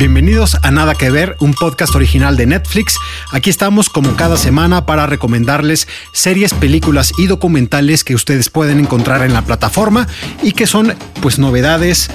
Bienvenidos 0.00 0.56
a 0.62 0.70
Nada 0.70 0.94
que 0.94 1.10
Ver, 1.10 1.36
un 1.40 1.52
podcast 1.52 1.94
original 1.94 2.38
de 2.38 2.46
Netflix. 2.46 2.96
Aquí 3.32 3.50
estamos 3.50 3.90
como 3.90 4.16
cada 4.16 4.38
semana 4.38 4.86
para 4.86 5.06
recomendarles 5.06 5.88
series, 6.14 6.54
películas 6.54 7.12
y 7.18 7.26
documentales 7.26 8.02
que 8.02 8.14
ustedes 8.14 8.48
pueden 8.48 8.80
encontrar 8.80 9.20
en 9.20 9.34
la 9.34 9.42
plataforma 9.42 10.08
y 10.42 10.52
que 10.52 10.66
son 10.66 10.94
pues 11.20 11.38
novedades 11.38 12.08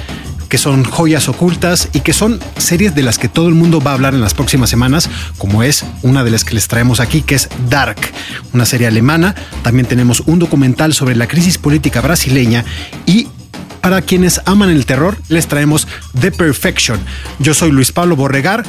que 0.49 0.57
son 0.57 0.83
joyas 0.83 1.29
ocultas 1.29 1.89
y 1.93 1.99
que 1.99 2.13
son 2.13 2.39
series 2.57 2.95
de 2.95 3.03
las 3.03 3.19
que 3.19 3.29
todo 3.29 3.49
el 3.49 3.53
mundo 3.53 3.81
va 3.81 3.91
a 3.91 3.93
hablar 3.93 4.15
en 4.15 4.21
las 4.21 4.33
próximas 4.33 4.69
semanas, 4.69 5.09
como 5.37 5.61
es 5.61 5.85
una 6.01 6.23
de 6.23 6.31
las 6.31 6.43
que 6.43 6.55
les 6.55 6.67
traemos 6.67 6.99
aquí, 6.99 7.21
que 7.21 7.35
es 7.35 7.49
Dark, 7.69 7.97
una 8.53 8.65
serie 8.65 8.87
alemana. 8.87 9.35
También 9.63 9.87
tenemos 9.87 10.21
un 10.25 10.39
documental 10.39 10.93
sobre 10.93 11.15
la 11.15 11.27
crisis 11.27 11.59
política 11.59 12.01
brasileña 12.01 12.65
y 13.05 13.27
para 13.85 14.01
quienes 14.01 14.41
aman 14.45 14.71
el 14.71 14.87
terror, 14.87 15.15
les 15.29 15.47
traemos 15.47 15.87
The 16.19 16.31
Perfection. 16.31 16.99
Yo 17.37 17.53
soy 17.53 17.69
Luis 17.69 17.91
Pablo 17.91 18.15
Borregar. 18.15 18.63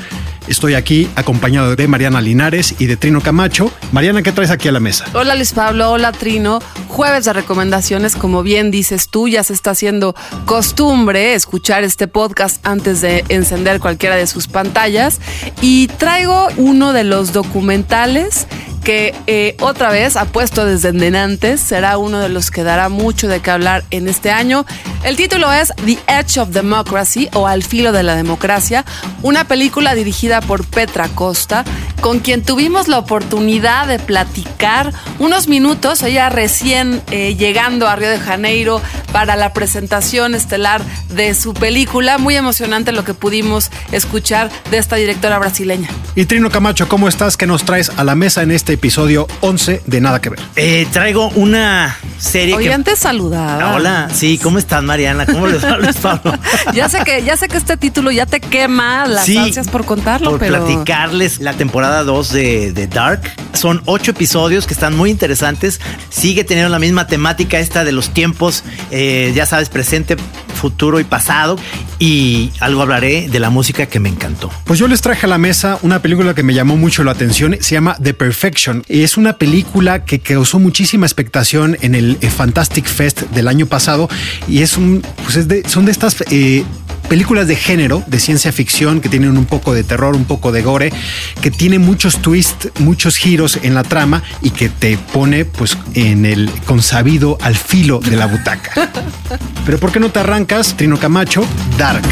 Estoy 0.47 0.75
aquí 0.75 1.09
acompañado 1.17 1.75
de 1.75 1.89
Mariana 1.89 2.21
Linares 2.21 2.75
y 2.79 2.85
de 2.85 2.99
Trino 2.99 3.23
Camacho. 3.23 3.73
Mariana, 3.93 4.21
¿qué 4.21 4.31
traes 4.31 4.51
aquí 4.51 4.69
a 4.69 4.73
la 4.73 4.79
mesa? 4.79 5.07
Hola 5.15 5.35
Luis 5.35 5.55
Pablo, 5.55 5.91
hola 5.91 6.13
Trino. 6.13 6.59
Jueves 6.89 7.25
de 7.25 7.33
recomendaciones, 7.33 8.15
como 8.15 8.43
bien 8.43 8.71
dices 8.71 9.09
tú, 9.09 9.27
ya 9.27 9.43
se 9.43 9.55
está 9.55 9.71
haciendo 9.71 10.15
costumbre 10.45 11.33
escuchar 11.33 11.83
este 11.83 12.09
podcast 12.09 12.65
antes 12.67 13.01
de 13.01 13.25
encender 13.31 13.81
cualquiera 13.81 14.17
de 14.17 14.27
sus 14.27 14.49
pantallas. 14.49 15.23
Y 15.63 15.87
traigo 15.87 16.49
uno 16.59 16.93
de 16.93 17.05
los 17.05 17.33
documentales 17.33 18.47
que 18.87 19.17
eh, 19.27 19.57
otra 19.59 19.91
vez 19.91 20.15
apuesto 20.15 20.65
desde 20.65 20.91
antes, 21.19 21.61
será 21.61 21.99
uno 21.99 22.21
de 22.21 22.29
los 22.29 22.53
que 22.53 22.63
dará 22.63 22.89
mucho 22.89 23.27
de 23.27 23.41
qué 23.41 23.51
hablar 23.51 23.83
en 23.91 24.07
este 24.07 24.31
año. 24.31 24.65
El 25.03 25.17
título 25.17 25.53
es 25.53 25.73
The 25.85 25.99
Edge 26.07 26.39
of 26.39 26.51
Democracy 26.51 27.29
o 27.35 27.49
Al 27.49 27.65
filo 27.65 27.91
de 27.91 28.05
la 28.05 28.15
democracia, 28.15 28.85
una 29.23 29.43
película 29.43 29.97
dirigida 29.97 30.41
por 30.41 30.65
Petra 30.65 31.09
Costa, 31.09 31.65
con 32.01 32.21
quien 32.21 32.45
tuvimos 32.45 32.87
la 32.87 32.99
oportunidad 32.99 33.89
de 33.89 33.99
platicar 33.99 34.93
unos 35.19 35.49
minutos, 35.49 36.05
ella 36.05 36.29
recién 36.29 37.03
eh, 37.11 37.35
llegando 37.35 37.89
a 37.89 37.97
Río 37.97 38.11
de 38.11 38.21
Janeiro 38.21 38.81
para 39.11 39.35
la 39.35 39.53
presentación 39.53 40.37
estelar 40.37 40.81
de 41.09 41.35
su 41.35 41.55
película. 41.55 42.19
Muy 42.19 42.37
emocionante 42.37 42.93
lo 42.93 43.03
que 43.03 43.15
pudimos 43.15 43.71
escuchar 43.91 44.51
de 44.71 44.79
esta 44.79 44.95
directora 44.95 45.39
brasileña. 45.41 45.89
Y 46.15 46.27
Trino 46.27 46.51
Camacho, 46.51 46.89
¿cómo 46.89 47.09
estás? 47.09 47.37
¿Qué 47.37 47.47
nos 47.47 47.65
traes 47.65 47.91
a 47.97 48.05
la 48.05 48.15
mesa 48.15 48.43
en 48.43 48.51
este 48.51 48.76
episodio 48.77 49.27
11 49.41 49.83
de 49.87 50.01
Nada 50.01 50.21
que 50.21 50.31
Ver? 50.31 50.39
Eh, 50.57 50.87
traigo 50.93 51.29
una 51.31 51.97
serie 52.19 52.55
Oye, 52.55 52.69
que... 52.69 52.75
antes 52.75 52.99
saludaba. 52.99 53.75
Hola, 53.75 54.09
sí, 54.13 54.39
¿cómo 54.43 54.59
estás, 54.59 54.83
Mariana? 54.83 55.27
¿Cómo 55.27 55.47
les 55.47 55.65
va, 55.65 55.77
Luis 55.79 55.97
Pablo? 55.97 56.33
Ya 56.75 56.89
sé 56.89 57.01
que 57.05 57.23
ya 57.23 57.37
sé 57.37 57.49
que 57.49 57.57
este 57.57 57.77
título 57.77 58.11
ya 58.11 58.27
te 58.27 58.41
quema 58.41 59.07
las 59.07 59.25
Sí, 59.25 59.37
ansias 59.37 59.69
por 59.69 59.85
contarlo, 59.85 60.31
por 60.31 60.41
pero 60.41 60.65
platicarles 60.65 61.41
la 61.41 61.55
temporada 61.55 62.05
2 62.05 62.33
de, 62.33 62.73
de 62.73 62.87
Dark. 62.87 63.23
Son 63.53 63.83
ocho 63.87 64.11
episodios 64.11 64.67
que 64.67 64.75
están 64.75 64.97
muy 64.97 65.11
interesantes. 65.11 65.81
Sigue 66.11 66.45
teniendo 66.45 66.71
la 66.71 66.79
misma 66.79 67.07
temática 67.07 67.59
esta 67.59 67.85
de 67.85 67.93
los 67.93 68.11
tiempos, 68.11 68.65
eh, 68.91 69.33
ya 69.35 69.47
sabes, 69.47 69.69
presente, 69.69 70.17
futuro 70.55 71.01
y 71.01 71.05
pasado. 71.05 71.57
Y 71.99 72.51
algo 72.61 72.83
hablaré 72.83 73.29
de 73.29 73.41
la 73.41 73.49
música 73.51 73.87
que 73.87 74.01
me 74.01 74.09
encantó. 74.11 74.51
Pues 74.65 74.79
yo 74.79 74.87
les 74.87 75.01
traje 75.01 75.25
a 75.27 75.29
la 75.29 75.39
mesa 75.39 75.79
una 75.83 76.03
película 76.03 76.35
que 76.35 76.43
me 76.43 76.53
llamó 76.53 76.77
mucho 76.77 77.05
la 77.05 77.13
atención, 77.13 77.57
se 77.61 77.75
llama 77.75 77.97
The 78.03 78.13
Perfection. 78.13 78.83
Es 78.89 79.17
una 79.17 79.39
película 79.39 80.05
que 80.05 80.19
causó 80.21 80.59
muchísima 80.59 81.07
expectación 81.07 81.79
en 81.81 81.95
el 81.95 82.17
Fantastic 82.19 82.85
Fest 82.87 83.23
del 83.33 83.49
año 83.49 83.67
pasado 83.67 84.09
y 84.47 84.61
es 84.63 84.77
un, 84.77 85.03
pues 85.25 85.37
es 85.37 85.49
de- 85.49 85.67
son 85.69 85.87
de 85.87 85.93
estas 85.93 86.23
eh, 86.31 86.65
películas 87.07 87.47
de 87.47 87.57
género, 87.57 88.03
de 88.07 88.21
ciencia 88.21 88.53
ficción, 88.53 89.01
que 89.01 89.09
tienen 89.09 89.37
un 89.37 89.47
poco 89.47 89.75
de 89.75 89.85
terror, 89.85 90.15
un 90.15 90.25
poco 90.25 90.53
de 90.53 90.63
gore, 90.63 90.93
que 91.41 91.51
tiene 91.51 91.79
muchos 91.79 92.21
twists, 92.21 92.71
muchos 92.81 93.17
giros 93.17 93.59
en 93.63 93.75
la 93.75 93.83
trama 93.83 94.23
y 94.43 94.51
que 94.51 94.69
te 94.69 94.99
pone 94.99 95.45
pues 95.45 95.77
en 95.95 96.27
el 96.27 96.51
consabido 96.67 97.39
al 97.41 97.57
filo 97.57 98.01
de 98.01 98.17
la 98.17 98.27
butaca. 98.27 98.91
Pero 99.67 99.79
¿por 99.79 99.93
qué 99.93 100.01
no 100.01 100.11
te 100.11 100.21
arrancas, 100.21 100.77
Trino 100.77 100.99
Camacho? 100.99 101.47
Dark. 101.79 102.05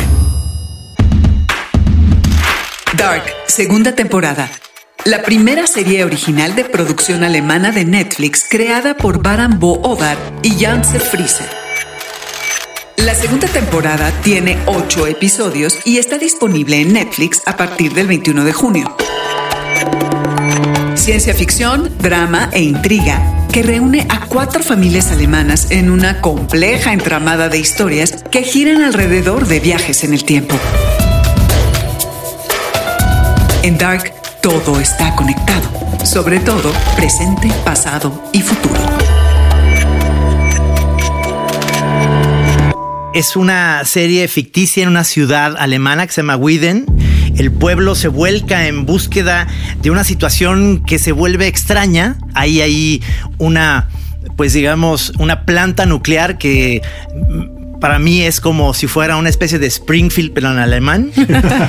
Dark, 2.96 3.24
segunda 3.46 3.94
temporada. 3.94 4.48
La 5.04 5.22
primera 5.22 5.66
serie 5.66 6.04
original 6.04 6.54
de 6.54 6.64
producción 6.64 7.24
alemana 7.24 7.72
de 7.72 7.84
Netflix 7.84 8.46
creada 8.48 8.96
por 8.96 9.22
Baran 9.22 9.58
Bo 9.58 9.80
Odar 9.82 10.16
y 10.42 10.64
Janse 10.64 10.98
Frieser. 10.98 11.63
La 12.96 13.14
segunda 13.14 13.48
temporada 13.48 14.12
tiene 14.22 14.56
ocho 14.66 15.06
episodios 15.06 15.78
y 15.84 15.98
está 15.98 16.16
disponible 16.16 16.80
en 16.80 16.92
Netflix 16.92 17.42
a 17.44 17.56
partir 17.56 17.92
del 17.92 18.06
21 18.06 18.44
de 18.44 18.52
junio. 18.52 18.96
Ciencia 20.94 21.34
ficción, 21.34 21.92
drama 21.98 22.50
e 22.52 22.62
intriga 22.62 23.46
que 23.52 23.62
reúne 23.62 24.06
a 24.08 24.26
cuatro 24.26 24.62
familias 24.62 25.10
alemanas 25.10 25.70
en 25.70 25.90
una 25.90 26.20
compleja 26.20 26.92
entramada 26.92 27.48
de 27.48 27.58
historias 27.58 28.24
que 28.30 28.42
giran 28.42 28.82
alrededor 28.82 29.46
de 29.46 29.60
viajes 29.60 30.04
en 30.04 30.12
el 30.14 30.24
tiempo. 30.24 30.54
En 33.62 33.76
Dark, 33.76 34.12
todo 34.40 34.78
está 34.78 35.14
conectado, 35.16 35.68
sobre 36.04 36.38
todo 36.38 36.72
presente, 36.96 37.50
pasado 37.64 38.22
y 38.32 38.40
futuro. 38.40 38.93
Es 43.14 43.36
una 43.36 43.84
serie 43.84 44.26
ficticia 44.26 44.82
en 44.82 44.88
una 44.88 45.04
ciudad 45.04 45.54
alemana 45.56 46.04
que 46.04 46.12
se 46.12 46.20
llama 46.20 46.34
Wieden. 46.34 46.84
El 47.36 47.52
pueblo 47.52 47.94
se 47.94 48.08
vuelca 48.08 48.66
en 48.66 48.86
búsqueda 48.86 49.46
de 49.80 49.92
una 49.92 50.02
situación 50.02 50.82
que 50.84 50.98
se 50.98 51.12
vuelve 51.12 51.46
extraña. 51.46 52.18
Hay 52.34 52.60
ahí 52.60 53.04
una, 53.38 53.88
pues 54.36 54.52
digamos, 54.52 55.12
una 55.20 55.44
planta 55.46 55.86
nuclear 55.86 56.38
que 56.38 56.82
para 57.84 57.98
mí 57.98 58.22
es 58.22 58.40
como 58.40 58.72
si 58.72 58.86
fuera 58.86 59.18
una 59.18 59.28
especie 59.28 59.58
de 59.58 59.66
Springfield, 59.66 60.32
pero 60.32 60.50
en 60.50 60.56
alemán. 60.56 61.10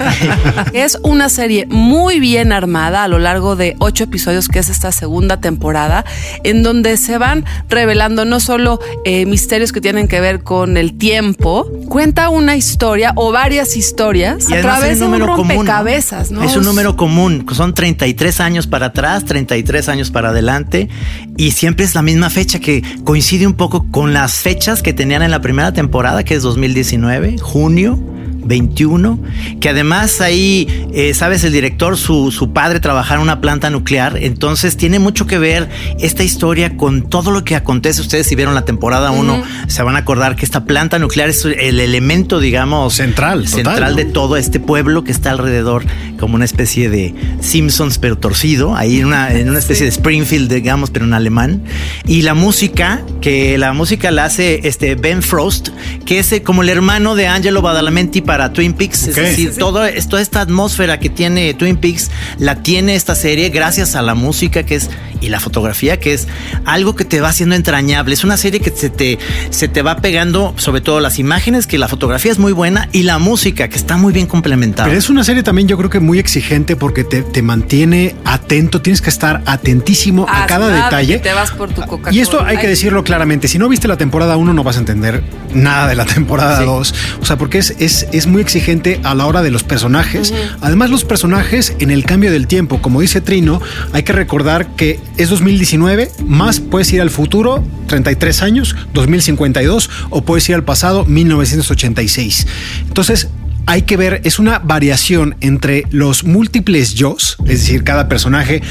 es 0.73 0.97
una 1.03 1.27
serie 1.27 1.65
muy 1.67 2.21
bien 2.21 2.53
armada 2.53 3.03
a 3.03 3.09
lo 3.09 3.19
largo 3.19 3.57
de 3.57 3.75
ocho 3.79 4.05
episodios, 4.05 4.47
que 4.47 4.59
es 4.59 4.69
esta 4.69 4.93
segunda 4.93 5.41
temporada, 5.41 6.05
en 6.45 6.63
donde 6.63 6.95
se 6.95 7.17
van 7.17 7.43
revelando 7.67 8.23
no 8.23 8.39
solo 8.39 8.79
eh, 9.03 9.25
misterios 9.25 9.73
que 9.73 9.81
tienen 9.81 10.07
que 10.07 10.21
ver 10.21 10.41
con 10.41 10.77
el 10.77 10.97
tiempo, 10.97 11.69
cuenta 11.89 12.29
una 12.29 12.55
historia 12.55 13.11
o 13.17 13.33
varias 13.33 13.75
historias 13.75 14.49
Y 14.49 14.53
a 14.53 14.61
través 14.61 14.99
de 14.99 15.05
un 15.07 15.11
número 15.11 15.35
común. 15.35 15.49
rompecabezas, 15.49 16.31
¿no? 16.31 16.43
Es 16.43 16.55
un 16.55 16.63
número 16.63 16.95
común. 16.95 17.45
Son 17.51 17.73
33 17.73 18.39
años 18.39 18.67
para 18.67 18.85
atrás, 18.85 19.25
33 19.25 19.89
años 19.89 20.11
para 20.11 20.29
adelante. 20.29 20.87
Y 21.35 21.51
siempre 21.51 21.83
es 21.83 21.93
la 21.93 22.01
misma 22.01 22.29
fecha 22.29 22.59
que 22.59 22.81
coincide 23.03 23.45
un 23.45 23.55
poco 23.55 23.91
con 23.91 24.13
las 24.13 24.35
fechas 24.35 24.81
que 24.81 24.93
tenían 24.93 25.21
en 25.21 25.31
la 25.31 25.41
primera 25.41 25.73
temporada, 25.73 26.04
que 26.23 26.35
es 26.35 26.43
2019, 26.43 27.37
junio. 27.39 27.97
21, 28.45 29.19
que 29.59 29.69
además 29.69 30.21
ahí, 30.21 30.87
eh, 30.93 31.13
sabes, 31.13 31.43
el 31.43 31.51
director, 31.51 31.97
su, 31.97 32.31
su 32.31 32.53
padre 32.53 32.79
trabajaba 32.79 33.19
en 33.19 33.23
una 33.23 33.41
planta 33.41 33.69
nuclear, 33.69 34.17
entonces 34.17 34.77
tiene 34.77 34.99
mucho 34.99 35.27
que 35.27 35.37
ver 35.37 35.69
esta 35.99 36.23
historia 36.23 36.77
con 36.77 37.09
todo 37.09 37.31
lo 37.31 37.43
que 37.43 37.55
acontece. 37.55 38.01
Ustedes 38.01 38.27
si 38.27 38.35
vieron 38.35 38.55
la 38.55 38.65
temporada 38.65 39.11
1, 39.11 39.43
se 39.67 39.83
van 39.83 39.95
a 39.95 39.99
acordar 39.99 40.35
que 40.35 40.45
esta 40.45 40.65
planta 40.65 40.99
nuclear 40.99 41.29
es 41.29 41.45
el 41.45 41.79
elemento, 41.79 42.39
digamos, 42.39 42.93
Central, 42.93 43.45
total, 43.45 43.53
central 43.53 43.91
¿no? 43.91 43.97
de 43.97 44.05
todo 44.05 44.37
este 44.37 44.59
pueblo 44.59 45.03
que 45.03 45.11
está 45.11 45.31
alrededor, 45.31 45.85
como 46.19 46.35
una 46.35 46.45
especie 46.45 46.89
de 46.89 47.13
Simpsons, 47.41 47.97
pero 47.97 48.17
torcido, 48.17 48.75
ahí 48.75 48.99
en 48.99 49.07
una, 49.07 49.33
en 49.33 49.49
una 49.49 49.59
especie 49.59 49.85
de 49.85 49.91
Springfield, 49.91 50.51
digamos, 50.51 50.91
pero 50.91 51.05
en 51.05 51.13
alemán. 51.13 51.63
Y 52.05 52.21
la 52.21 52.33
música, 52.33 53.01
que 53.21 53.57
la 53.57 53.73
música 53.73 54.11
la 54.11 54.25
hace 54.25 54.67
este 54.67 54.95
Ben 54.95 55.21
Frost, 55.21 55.69
que 56.05 56.19
es 56.19 56.31
eh, 56.31 56.43
como 56.43 56.61
el 56.61 56.69
hermano 56.69 57.15
de 57.15 57.27
Angelo 57.27 57.61
Badalamenti 57.61 58.21
para 58.21 58.34
Twin 58.53 58.73
Peaks. 58.73 59.07
Es 59.07 59.15
decir, 59.15 59.55
todo, 59.57 59.81
toda 60.09 60.21
esta 60.21 60.41
atmósfera 60.41 60.99
que 60.99 61.09
tiene 61.09 61.53
Twin 61.53 61.77
Peaks 61.77 62.11
la 62.37 62.55
tiene 62.55 62.95
esta 62.95 63.15
serie 63.15 63.49
gracias 63.49 63.95
a 63.95 64.01
la 64.01 64.15
música 64.15 64.63
que 64.63 64.75
es 64.75 64.89
y 65.21 65.29
la 65.29 65.39
fotografía 65.39 65.99
que 65.99 66.13
es 66.13 66.27
algo 66.65 66.95
que 66.95 67.05
te 67.05 67.21
va 67.21 67.29
haciendo 67.29 67.55
entrañable. 67.55 68.13
Es 68.13 68.23
una 68.23 68.37
serie 68.37 68.59
que 68.59 68.71
se 68.71 68.89
te, 68.89 69.17
se 69.49 69.67
te 69.67 69.81
va 69.81 69.97
pegando, 69.97 70.53
sobre 70.57 70.81
todo 70.81 70.99
las 70.99 71.19
imágenes, 71.19 71.67
que 71.67 71.77
la 71.77 71.87
fotografía 71.87 72.31
es 72.31 72.39
muy 72.39 72.51
buena 72.51 72.89
y 72.91 73.03
la 73.03 73.17
música 73.19 73.67
que 73.67 73.77
está 73.77 73.97
muy 73.97 74.13
bien 74.13 74.27
complementada. 74.27 74.87
Pero 74.87 74.99
es 74.99 75.09
una 75.09 75.23
serie 75.23 75.43
también 75.43 75.67
yo 75.67 75.77
creo 75.77 75.89
que 75.89 75.99
muy 75.99 76.19
exigente 76.19 76.75
porque 76.75 77.03
te, 77.03 77.21
te 77.23 77.41
mantiene 77.41 78.15
atento, 78.25 78.81
tienes 78.81 79.01
que 79.01 79.09
estar 79.09 79.41
atentísimo 79.45 80.25
a 80.29 80.43
Ah, 80.43 80.47
cada 80.47 80.69
nada 80.69 80.85
detalle. 80.85 81.19
te 81.19 81.33
vas 81.33 81.51
por 81.51 81.69
tu 81.69 81.81
Coca-Cola. 81.81 82.13
Y 82.15 82.19
esto 82.19 82.43
hay 82.43 82.57
que 82.57 82.67
decirlo 82.67 83.03
claramente, 83.03 83.47
si 83.47 83.57
no 83.57 83.67
viste 83.69 83.87
la 83.87 83.97
temporada 83.97 84.35
1 84.37 84.53
no 84.53 84.63
vas 84.63 84.75
a 84.75 84.79
entender 84.79 85.23
nada 85.53 85.87
de 85.87 85.95
la 85.95 86.05
temporada 86.15 86.59
Sí. 86.59 86.65
2, 86.65 86.93
o 87.21 87.25
sea, 87.25 87.37
porque 87.37 87.57
es, 87.57 87.75
es, 87.79 88.07
es 88.11 88.27
muy 88.27 88.41
exigente 88.41 88.99
a 89.03 89.15
la 89.15 89.25
hora 89.25 89.41
de 89.41 89.51
los 89.51 89.63
personajes. 89.63 90.33
Además 90.61 90.89
los 90.89 91.03
personajes 91.03 91.73
en 91.79 91.91
el 91.91 92.03
cambio 92.05 92.31
del 92.31 92.47
tiempo, 92.47 92.81
como 92.81 93.01
dice 93.01 93.21
Trino, 93.21 93.61
hay 93.93 94.03
que 94.03 94.13
recordar 94.13 94.67
que 94.75 94.99
es 95.17 95.29
2019, 95.29 96.11
más 96.25 96.59
puedes 96.59 96.91
ir 96.93 97.01
al 97.01 97.09
futuro, 97.09 97.63
33 97.87 98.41
años, 98.41 98.75
2052, 98.93 99.89
o 100.09 100.23
puedes 100.23 100.47
ir 100.49 100.55
al 100.55 100.63
pasado, 100.63 101.05
1986. 101.05 102.47
Entonces, 102.87 103.29
hay 103.67 103.83
que 103.83 103.97
ver, 103.97 104.21
es 104.23 104.39
una 104.39 104.59
variación 104.59 105.35
entre 105.41 105.83
los 105.89 106.23
múltiples 106.23 106.93
yo's, 106.93 107.37
es 107.45 107.61
decir, 107.61 107.83
cada 107.83 108.07
personaje 108.07 108.61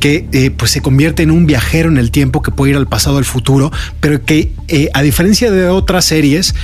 que 0.00 0.28
eh, 0.32 0.50
pues 0.50 0.70
se 0.70 0.82
convierte 0.82 1.22
en 1.22 1.30
un 1.30 1.46
viajero 1.46 1.88
en 1.88 1.96
el 1.96 2.10
tiempo 2.10 2.42
que 2.42 2.52
puede 2.52 2.72
ir 2.72 2.76
al 2.76 2.86
pasado 2.86 3.18
al 3.18 3.24
futuro, 3.24 3.72
pero 4.00 4.24
que 4.24 4.52
eh, 4.68 4.90
a 4.94 5.02
diferencia 5.02 5.50
de 5.50 5.68
otras 5.68 6.04
series 6.04 6.54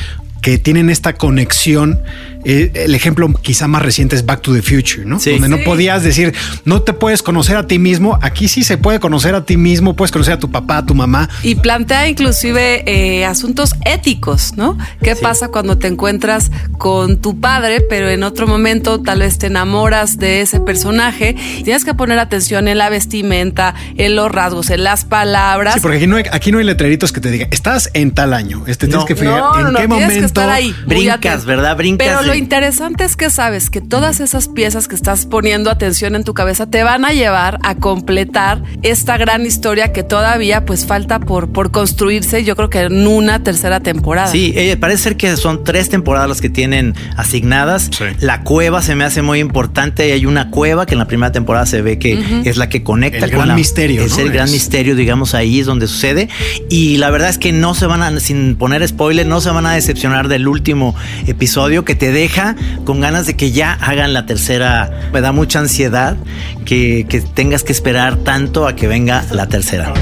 que 0.42 0.58
tienen 0.58 0.90
esta 0.90 1.14
conexión, 1.14 2.02
eh, 2.44 2.70
el 2.74 2.94
ejemplo 2.94 3.32
quizá 3.42 3.68
más 3.68 3.82
reciente 3.82 4.16
es 4.16 4.24
Back 4.26 4.42
to 4.42 4.52
the 4.52 4.62
Future, 4.62 5.04
¿no? 5.04 5.18
Sí. 5.20 5.32
Donde 5.32 5.48
no 5.48 5.58
podías 5.64 6.02
decir, 6.02 6.34
no 6.64 6.82
te 6.82 6.92
puedes 6.92 7.22
conocer 7.22 7.56
a 7.56 7.66
ti 7.66 7.78
mismo, 7.78 8.18
aquí 8.22 8.48
sí 8.48 8.64
se 8.64 8.78
puede 8.78 9.00
conocer 9.00 9.34
a 9.34 9.44
ti 9.44 9.56
mismo, 9.56 9.94
puedes 9.96 10.10
conocer 10.12 10.34
a 10.34 10.38
tu 10.38 10.50
papá, 10.50 10.78
a 10.78 10.86
tu 10.86 10.94
mamá, 10.94 11.28
Y 11.42 11.54
plantea 11.56 12.08
inclusive 12.08 12.82
eh, 12.86 13.24
asuntos 13.24 13.74
éticos, 13.84 14.54
¿no? 14.56 14.76
¿Qué 15.02 15.14
pasa 15.16 15.48
cuando 15.48 15.78
te 15.78 15.86
encuentras 15.86 16.50
con 16.78 17.18
tu 17.20 17.38
padre, 17.40 17.80
pero 17.80 18.08
en 18.10 18.22
otro 18.22 18.46
momento 18.46 19.00
tal 19.02 19.20
vez 19.20 19.38
te 19.38 19.46
enamoras 19.46 20.18
de 20.18 20.40
ese 20.40 20.60
personaje? 20.60 21.36
Tienes 21.64 21.84
que 21.84 21.94
poner 21.94 22.18
atención 22.18 22.68
en 22.68 22.78
la 22.78 22.88
vestimenta, 22.90 23.74
en 23.96 24.16
los 24.16 24.30
rasgos, 24.32 24.70
en 24.70 24.84
las 24.84 25.04
palabras. 25.04 25.74
Sí, 25.74 25.80
porque 25.80 25.98
aquí 25.98 26.06
no 26.06 26.16
hay, 26.16 26.24
aquí 26.32 26.52
no 26.52 26.58
hay 26.58 26.64
letreritos 26.64 27.12
que 27.12 27.20
te 27.20 27.30
digan, 27.30 27.48
estás 27.50 27.90
en 27.94 28.10
tal 28.12 28.32
año. 28.34 28.64
Este 28.66 28.86
tienes 28.86 29.02
No. 29.02 29.06
que 29.06 29.16
fijar 29.16 29.38
No, 29.38 29.58
en 29.58 29.64
no, 29.64 29.70
no, 29.72 29.78
qué 29.78 29.86
tienes 29.86 29.88
momento. 30.06 30.20
que 30.20 30.26
estar 30.26 30.50
ahí. 30.50 30.74
Brincas. 30.86 31.44
¿verdad? 31.44 31.76
Brincas 31.76 32.06
Pero 32.08 32.31
lo 32.32 32.38
interesante 32.38 33.04
es 33.04 33.14
que 33.16 33.28
sabes 33.28 33.68
que 33.68 33.80
todas 33.82 34.20
esas 34.20 34.48
piezas 34.48 34.88
que 34.88 34.94
estás 34.94 35.26
poniendo 35.26 35.70
atención 35.70 36.14
en 36.14 36.24
tu 36.24 36.32
cabeza 36.32 36.66
te 36.66 36.82
van 36.82 37.04
a 37.04 37.10
llevar 37.12 37.58
a 37.62 37.74
completar 37.74 38.62
esta 38.82 39.18
gran 39.18 39.44
historia 39.44 39.92
que 39.92 40.02
todavía 40.02 40.64
pues 40.64 40.86
falta 40.86 41.20
por, 41.20 41.52
por 41.52 41.70
construirse, 41.70 42.42
yo 42.42 42.56
creo 42.56 42.70
que 42.70 42.80
en 42.80 43.06
una 43.06 43.42
tercera 43.42 43.80
temporada. 43.80 44.28
Sí, 44.28 44.52
eh, 44.56 44.78
parece 44.78 45.02
ser 45.02 45.16
que 45.18 45.36
son 45.36 45.62
tres 45.62 45.90
temporadas 45.90 46.26
las 46.28 46.40
que 46.40 46.48
tienen 46.48 46.94
asignadas. 47.18 47.90
Sí. 47.96 48.04
La 48.20 48.42
cueva 48.44 48.80
se 48.80 48.94
me 48.94 49.04
hace 49.04 49.20
muy 49.20 49.38
importante. 49.38 50.10
Hay 50.12 50.24
una 50.24 50.48
cueva 50.50 50.86
que 50.86 50.94
en 50.94 51.00
la 51.00 51.06
primera 51.06 51.32
temporada 51.32 51.66
se 51.66 51.82
ve 51.82 51.98
que 51.98 52.18
es 52.44 52.56
la 52.56 52.70
que 52.70 52.82
conecta 52.82 53.26
El 53.26 53.30
con 53.32 53.40
gran 53.40 53.48
la- 53.48 53.54
misterio, 53.56 54.02
Es 54.04 54.16
¿no? 54.16 54.20
el 54.24 54.32
gran 54.32 54.50
misterio, 54.50 54.94
digamos, 54.96 55.34
ahí 55.34 55.60
es 55.60 55.66
donde 55.66 55.86
sucede. 55.86 56.30
Y 56.70 56.96
la 56.96 57.10
verdad 57.10 57.28
es 57.28 57.36
que 57.36 57.52
no 57.52 57.74
se 57.74 57.84
van 57.86 58.02
a, 58.02 58.18
sin 58.20 58.56
poner 58.56 58.86
spoiler, 58.88 59.26
no 59.26 59.42
se 59.42 59.50
van 59.50 59.66
a 59.66 59.72
decepcionar 59.74 60.28
del 60.28 60.48
último 60.48 60.94
episodio 61.26 61.84
que 61.84 61.94
te 61.94 62.10
deja 62.22 62.54
con 62.84 63.00
ganas 63.00 63.26
de 63.26 63.34
que 63.36 63.50
ya 63.50 63.72
hagan 63.72 64.12
la 64.12 64.26
tercera. 64.26 64.90
Me 65.12 65.20
da 65.20 65.32
mucha 65.32 65.58
ansiedad 65.58 66.16
que, 66.64 67.04
que 67.08 67.20
tengas 67.20 67.64
que 67.64 67.72
esperar 67.72 68.16
tanto 68.18 68.68
a 68.68 68.76
que 68.76 68.86
venga 68.86 69.24
la 69.32 69.46
tercera. 69.48 69.92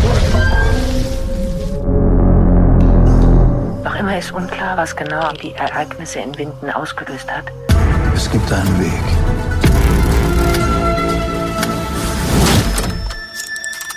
Noch 3.84 3.96
immer 3.98 4.18
ist 4.18 4.32
unklar, 4.32 4.76
was 4.76 4.94
genau 4.94 5.32
die 5.42 5.54
Ereignisse 5.54 6.20
in 6.20 6.36
Winden 6.36 6.70
ausgelöst 6.70 7.28
hat. 7.30 7.46
Es 8.14 8.30
gibt 8.30 8.52
einen 8.52 8.80
Weg. 8.80 9.06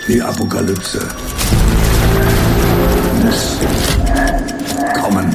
Die 0.07 0.21
Apokalypse 0.21 1.01
muss 3.21 3.59
kommen. 5.01 5.27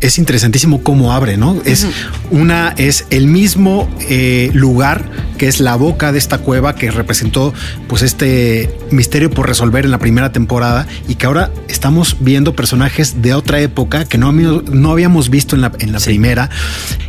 Es 0.00 0.18
interesantísimo 0.18 0.82
cómo 0.82 1.12
abre, 1.12 1.36
¿no? 1.36 1.60
Es 1.64 1.86
una, 2.30 2.74
es 2.76 3.06
el 3.10 3.26
mismo 3.26 3.88
eh, 4.08 4.50
lugar 4.54 5.04
que 5.40 5.48
es 5.48 5.58
la 5.58 5.74
boca 5.74 6.12
de 6.12 6.18
esta 6.18 6.36
cueva 6.36 6.74
que 6.74 6.90
representó 6.90 7.54
pues 7.88 8.02
este 8.02 8.70
misterio 8.90 9.30
por 9.30 9.48
resolver 9.48 9.86
en 9.86 9.90
la 9.90 9.96
primera 9.96 10.32
temporada 10.32 10.86
y 11.08 11.14
que 11.14 11.24
ahora 11.24 11.50
estamos 11.66 12.18
viendo 12.20 12.54
personajes 12.54 13.22
de 13.22 13.32
otra 13.32 13.58
época 13.60 14.04
que 14.04 14.18
no, 14.18 14.28
habíamos- 14.28 14.64
no 14.68 14.90
habíamos 14.92 15.30
visto 15.30 15.56
en 15.56 15.62
la, 15.62 15.72
en 15.78 15.92
la 15.92 15.98
Sí. 15.98 16.10
primera 16.10 16.50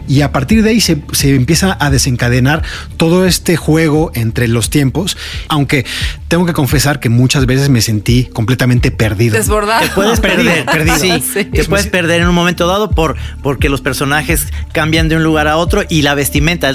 y 0.08 0.22
a 0.22 0.32
partir 0.32 0.64
de 0.64 0.70
ahí 0.70 0.80
se, 0.80 1.02
se 1.12 1.36
empieza 1.36 1.76
a 1.78 1.90
desencadenar 1.90 2.64
todo 2.96 3.26
este 3.26 3.58
juego 3.58 4.12
entre 4.16 4.48
los 4.48 4.70
tiempos, 4.70 5.18
aunque 5.50 5.86
tengo 6.30 6.46
que 6.46 6.54
confesar 6.54 7.02
que 7.02 7.10
muchas 7.10 7.46
veces 7.46 7.68
me 7.68 7.82
sentí 7.82 8.30
completamente 8.32 8.92
perdido. 8.92 9.36
Desbordado. 9.36 9.82
Te 9.86 9.90
puedes 9.90 10.20
perder, 10.22 10.64
perdido. 10.66 10.98
Sí, 11.00 11.22
Sí. 11.34 11.44
te 11.44 11.66
puedes 11.66 11.88
perder 11.88 12.22
en 12.22 12.30
un 12.30 12.36
momento 12.36 12.66
dado 12.66 12.92
por 12.92 13.18
porque 13.44 13.68
los 13.68 13.82
personajes 13.82 14.48
cambian 14.72 15.10
de 15.10 15.18
un 15.18 15.24
lugar 15.26 15.50
a 15.50 15.58
otro 15.58 15.84
y 15.90 16.02
la 16.04 16.16
vestimenta. 16.16 16.74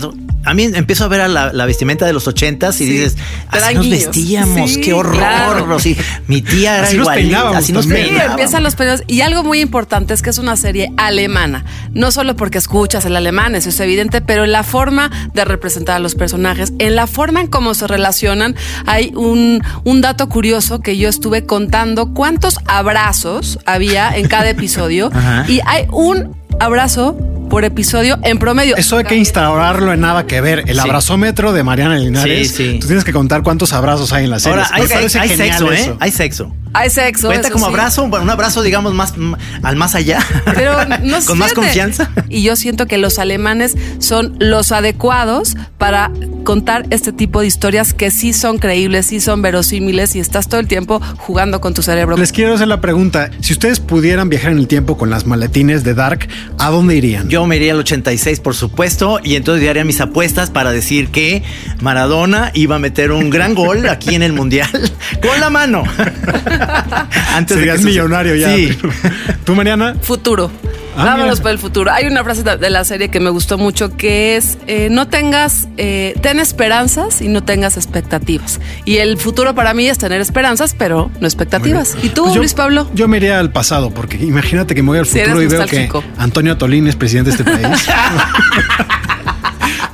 Mí 0.54 0.64
empiezo 0.64 1.04
a 1.04 1.08
ver 1.08 1.20
a 1.22 1.28
la, 1.28 1.52
la 1.52 1.66
vestimenta 1.66 2.06
de 2.06 2.12
los 2.12 2.26
ochentas 2.28 2.81
y 2.81 2.87
Sí. 2.87 2.90
dices, 2.93 3.16
así 3.48 3.75
nos 3.75 3.88
vestíamos, 3.90 4.70
Sí, 4.72 4.81
qué 4.81 4.93
horror. 4.93 5.16
claro. 5.16 5.78
sí. 5.78 5.96
Mi 6.28 6.43
tía 6.43 6.78
era 6.78 6.87
Así 6.87 6.96
nos 6.96 7.08
peinábamos 7.08 7.56
Así 7.56 7.72
nos 7.72 7.84
también. 7.87 8.04
Sí, 8.06 8.10
peinábamos. 8.10 8.40
empiezan 8.40 8.62
los. 8.62 9.02
Y 9.06 9.20
algo 9.22 9.43
muy 9.44 9.60
importante 9.60 10.14
es 10.14 10.22
que 10.22 10.31
es 10.31 10.38
una 10.38 10.56
serie 10.56 10.93
alemana. 10.96 11.64
No 11.93 12.10
solo 12.10 12.37
porque 12.37 12.58
escuchas 12.58 13.04
el 13.06 13.16
alemán, 13.16 13.54
eso 13.54 13.69
es 13.70 13.81
evidente, 13.81 14.20
pero 14.20 14.44
en 14.44 14.52
la 14.52 14.62
forma 14.62 15.10
de 15.34 15.44
representar 15.44 15.96
a 15.96 15.98
los 15.98 16.14
personajes, 16.14 16.72
en 16.78 16.94
la 16.96 17.06
forma 17.06 17.40
en 17.40 17.46
cómo 17.48 17.75
se 17.75 17.87
relacionan, 17.87 18.54
hay 18.87 19.12
un, 19.14 19.62
un 19.84 20.00
dato 20.00 20.28
curioso 20.28 20.81
que 20.81 20.96
yo 20.96 21.08
estuve 21.08 21.46
contando 21.46 22.12
cuántos 22.14 22.58
abrazos 22.66 23.58
había 23.66 24.16
en 24.16 24.28
cada 24.28 24.48
episodio. 24.50 25.10
Ajá. 25.14 25.44
y 25.48 25.60
hay 25.66 25.87
un 25.90 26.37
abrazo 26.61 27.17
por 27.49 27.64
episodio 27.64 28.19
en 28.25 28.38
promedio. 28.38 28.76
Eso 28.76 28.97
hay 28.99 29.05
que 29.05 29.17
instaurarlo 29.17 29.93
en 29.93 30.00
nada 30.00 30.26
que 30.26 30.41
ver. 30.41 30.64
El 30.67 30.75
Sí. 30.75 30.81
abrazómetro 30.81 31.53
de 31.53 31.62
Mariana 31.62 31.97
Linares. 31.97 32.50
Sí, 32.50 32.73
sí. 32.73 32.79
Tú 32.81 32.87
tienes 32.88 33.05
que 33.05 33.12
contar 33.12 33.43
cuántos 33.43 33.73
abrazos 33.73 34.12
hay 34.12 34.25
en 34.25 34.31
la 34.31 34.41
serie. 34.41 34.58
Ahora, 34.58 34.69
hay, 34.73 34.87
parece 34.88 35.19
hay 35.19 35.29
sexo, 35.29 35.70
¿eh? 35.73 35.81
eso. 35.81 35.97
Hay 36.00 36.11
sexo. 36.11 36.53
Hay 36.72 36.90
sexo. 36.90 37.28
Cuenta 37.28 37.48
eso 37.48 37.52
como 37.52 37.66
sí. 37.66 37.72
abrazo, 37.72 38.04
un 38.04 38.30
abrazo, 38.30 38.62
digamos, 38.62 38.94
más 38.94 39.14
al 39.62 39.76
más 39.76 39.94
allá. 39.94 40.18
Pero 40.54 40.76
no 41.02 41.18
Con 41.24 41.38
más 41.38 41.52
confianza. 41.52 42.10
Y 42.28 42.42
yo 42.42 42.56
siento 42.56 42.86
que 42.86 42.98
los 42.98 43.19
alemanes 43.19 43.76
son 43.98 44.36
los 44.38 44.72
adecuados 44.72 45.56
para 45.79 46.10
contar 46.44 46.86
este 46.91 47.12
tipo 47.12 47.41
de 47.41 47.46
historias 47.46 47.93
que 47.93 48.10
sí 48.10 48.32
son 48.32 48.58
creíbles, 48.58 49.06
sí 49.06 49.20
son 49.20 49.43
verosímiles 49.43 50.14
y 50.17 50.20
estás 50.20 50.48
todo 50.48 50.60
el 50.60 50.69
tiempo 50.69 51.00
jugando 51.19 51.60
con 51.60 51.74
tu 51.74 51.82
cerebro. 51.82 52.17
Les 52.17 52.32
quiero 52.32 52.55
hacer 52.55 52.69
la 52.69 52.81
pregunta. 52.81 53.31
Si 53.41 53.52
ustedes 53.52 53.81
pudieran 53.81 54.29
viajar 54.29 54.52
en 54.52 54.58
el 54.58 54.69
tiempo 54.69 54.96
con 54.96 55.10
las 55.10 55.26
maletines 55.26 55.82
de 55.84 55.94
Dark, 55.94 56.29
¿a 56.58 56.70
dónde 56.70 56.96
irían? 56.96 57.29
Yo 57.29 57.46
me 57.46 57.56
iría 57.56 57.72
al 57.72 57.81
86, 57.81 58.41
por 58.41 58.55
supuesto, 58.55 59.20
y 59.22 59.36
entonces 59.36 59.64
yo 59.64 59.70
haría 59.70 59.84
mis 59.84 60.00
apuestas 60.00 60.50
para 60.50 60.72
decir 60.72 61.08
que 61.08 61.43
Maradona 61.81 62.50
iba 62.55 62.76
a 62.76 62.79
meter 62.79 63.12
un 63.12 63.31
gran 63.31 63.55
gol 63.55 63.88
aquí 63.88 64.14
en 64.14 64.22
el 64.22 64.32
Mundial 64.32 64.70
con 65.22 65.41
la 65.41 65.50
mano. 65.50 65.82
Antes 67.34 67.56
Serías 67.56 67.77
que 67.77 67.82
suceda. 67.82 68.03
millonario 68.05 68.34
ya. 68.36 68.55
Sí. 68.55 68.77
¿Tú, 69.44 69.55
Mariana? 69.55 69.94
Futuro. 70.01 70.51
Ah, 70.98 71.05
Vámonos 71.05 71.32
mira. 71.34 71.43
por 71.43 71.51
el 71.51 71.58
futuro. 71.58 71.93
Hay 71.93 72.06
una 72.06 72.25
frase 72.25 72.43
de 72.43 72.70
la 72.70 72.82
serie 72.82 73.10
que 73.10 73.20
me 73.20 73.29
gustó 73.29 73.58
mucho 73.58 73.94
que 73.98 74.36
es 74.39 74.56
eh, 74.67 74.89
no 74.91 75.08
tengas, 75.08 75.69
eh, 75.77 76.15
ten 76.22 76.41
esperanzas 76.41 77.20
y 77.20 77.29
no 77.29 77.43
tengas 77.44 77.77
expectativas. 77.77 78.60
Y 78.86 78.96
el 78.96 79.19
futuro 79.19 79.55
para 79.55 79.75
mí 79.75 79.86
es 79.89 79.98
tener 79.98 80.22
esperanzas, 80.22 80.75
pero 80.79 81.10
no 81.20 81.27
expectativas. 81.27 81.94
¿Y 82.03 82.08
tú, 82.08 82.22
Pues 82.22 82.34
yo- 82.34 82.41
Luis 82.41 82.55
Pablo? 82.55 82.89
Yo 82.94 83.08
me 83.08 83.19
iría 83.19 83.39
al 83.39 83.53
pasado, 83.53 83.91
porque 83.91 84.17
imagínate 84.17 84.75
que 84.75 84.82
me 84.82 84.89
voy 84.89 84.98
al 85.01 85.06
Si 85.06 85.19
futuro 85.20 85.43
y 85.43 85.46
veo 85.48 85.67
que. 85.67 85.91
Antonio 86.17 86.55
Atolín 86.55 86.86
es 86.86 86.96
presidente 86.96 87.31
de 87.31 87.36
este 87.36 87.44
país. 87.44 87.67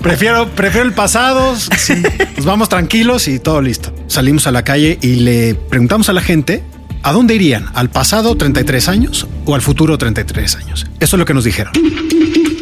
prefiero, 0.03 0.49
prefiero 0.51 0.87
el 0.87 0.93
pasado, 0.93 1.57
sí, 1.57 2.03
nos 2.37 2.45
vamos 2.45 2.69
tranquilos 2.69 3.29
y 3.29 3.39
todo 3.39 3.61
listo. 3.61 3.95
Salimos 4.09 4.47
a 4.47 4.51
la 4.51 4.65
calle 4.65 4.99
y 5.01 5.17
le 5.17 5.55
preguntamos 5.55 6.09
a 6.09 6.13
la 6.13 6.21
gente 6.21 6.63
¿A 7.05 7.11
dónde 7.11 7.35
irían? 7.35 7.69
¿Al 7.75 7.91
pasado 7.91 8.37
33 8.37 8.89
años 8.89 9.27
o 9.45 9.57
al 9.57 9.61
futuro 9.61 9.99
33 9.99 10.55
años? 10.55 10.87
Eso 11.01 11.17
es 11.17 11.19
lo 11.19 11.25
que 11.25 11.35
nos 11.35 11.43
dijeron. 11.43 11.73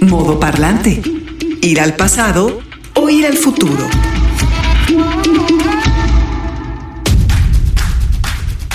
Modo 0.01 0.41
parlante. 0.41 1.03
Ir 1.61 1.79
al 1.79 1.95
pasado 1.95 2.63
o 2.95 3.11
ir 3.11 3.27
al 3.27 3.37
futuro. 3.37 3.87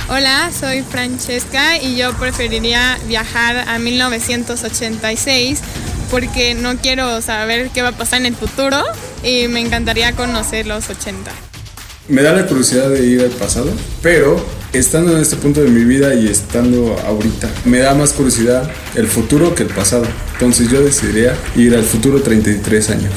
Hola, 0.07 0.51
soy 0.51 0.83
Francesca 0.83 1.81
y 1.81 1.95
yo 1.95 2.13
preferiría 2.13 2.99
viajar 3.07 3.67
a 3.67 3.79
1986 3.79 5.61
porque 6.09 6.53
no 6.53 6.77
quiero 6.77 7.21
saber 7.21 7.69
qué 7.69 7.81
va 7.81 7.89
a 7.89 7.97
pasar 7.97 8.21
en 8.21 8.27
el 8.27 8.35
futuro 8.35 8.83
y 9.23 9.47
me 9.47 9.59
encantaría 9.59 10.13
conocer 10.13 10.67
los 10.67 10.89
80. 10.89 11.31
Me 12.07 12.21
da 12.21 12.33
la 12.33 12.45
curiosidad 12.45 12.89
de 12.89 13.03
ir 13.05 13.21
al 13.21 13.31
pasado, 13.31 13.71
pero 14.03 14.43
estando 14.73 15.13
en 15.15 15.21
este 15.21 15.37
punto 15.37 15.61
de 15.61 15.69
mi 15.69 15.83
vida 15.85 16.13
y 16.13 16.27
estando 16.27 16.95
ahorita, 17.05 17.49
me 17.65 17.79
da 17.79 17.95
más 17.95 18.13
curiosidad 18.13 18.69
el 18.93 19.07
futuro 19.07 19.55
que 19.55 19.63
el 19.63 19.69
pasado. 19.69 20.05
Entonces 20.33 20.69
yo 20.69 20.81
decidiría 20.81 21.35
ir 21.55 21.75
al 21.75 21.83
futuro 21.83 22.21
33 22.21 22.89
años. 22.91 23.13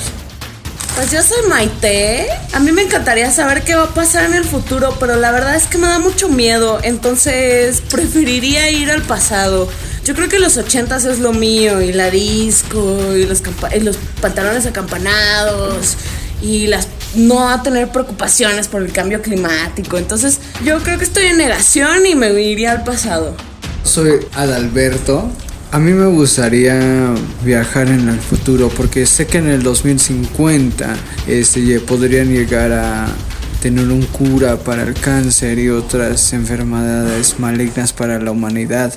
Pues 0.98 1.12
yo 1.12 1.22
soy 1.22 1.48
Maite. 1.48 2.26
A 2.54 2.58
mí 2.58 2.72
me 2.72 2.82
encantaría 2.82 3.30
saber 3.30 3.62
qué 3.62 3.76
va 3.76 3.84
a 3.84 3.94
pasar 3.94 4.24
en 4.24 4.34
el 4.34 4.44
futuro, 4.44 4.96
pero 4.98 5.14
la 5.14 5.30
verdad 5.30 5.54
es 5.54 5.66
que 5.68 5.78
me 5.78 5.86
da 5.86 6.00
mucho 6.00 6.28
miedo. 6.28 6.80
Entonces 6.82 7.82
preferiría 7.88 8.68
ir 8.70 8.90
al 8.90 9.02
pasado. 9.02 9.68
Yo 10.08 10.14
creo 10.14 10.30
que 10.30 10.38
los 10.38 10.56
ochentas 10.56 11.04
es 11.04 11.18
lo 11.18 11.34
mío, 11.34 11.82
y 11.82 11.92
la 11.92 12.08
disco, 12.10 13.14
y 13.14 13.26
los, 13.26 13.42
pantalones 14.22 14.64
acampanados, 14.64 15.98
y 16.40 16.66
las 16.66 16.88
no 17.14 17.50
a 17.50 17.62
tener 17.62 17.90
preocupaciones 17.90 18.68
por 18.68 18.80
el 18.80 18.90
cambio 18.90 19.20
climático. 19.20 19.98
Entonces 19.98 20.38
yo 20.64 20.78
creo 20.78 20.96
que 20.96 21.04
estoy 21.04 21.26
en 21.26 21.36
negación 21.36 22.06
y 22.06 22.14
me 22.14 22.32
iría 22.40 22.72
al 22.72 22.84
pasado. 22.84 23.36
Soy 23.84 24.12
Adalberto. 24.34 25.30
A 25.72 25.78
mí 25.78 25.92
me 25.92 26.06
gustaría 26.06 27.12
viajar 27.44 27.88
en 27.88 28.08
el 28.08 28.18
futuro 28.18 28.70
porque 28.74 29.04
sé 29.04 29.26
que 29.26 29.36
en 29.36 29.48
el 29.48 29.62
2050 29.62 30.96
este, 31.26 31.80
podrían 31.80 32.32
llegar 32.32 32.72
a 32.72 33.08
tener 33.60 33.88
un 33.88 34.06
cura 34.06 34.56
para 34.56 34.84
el 34.84 34.94
cáncer 34.94 35.58
y 35.58 35.68
otras 35.68 36.32
enfermedades 36.32 37.38
malignas 37.38 37.92
para 37.92 38.18
la 38.18 38.30
humanidad 38.30 38.94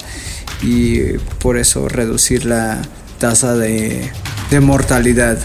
y 0.62 1.18
por 1.40 1.58
eso 1.58 1.88
reducir 1.88 2.46
la 2.46 2.82
tasa 3.20 3.56
de, 3.56 4.12
de 4.50 4.60
mortalidad. 4.60 5.38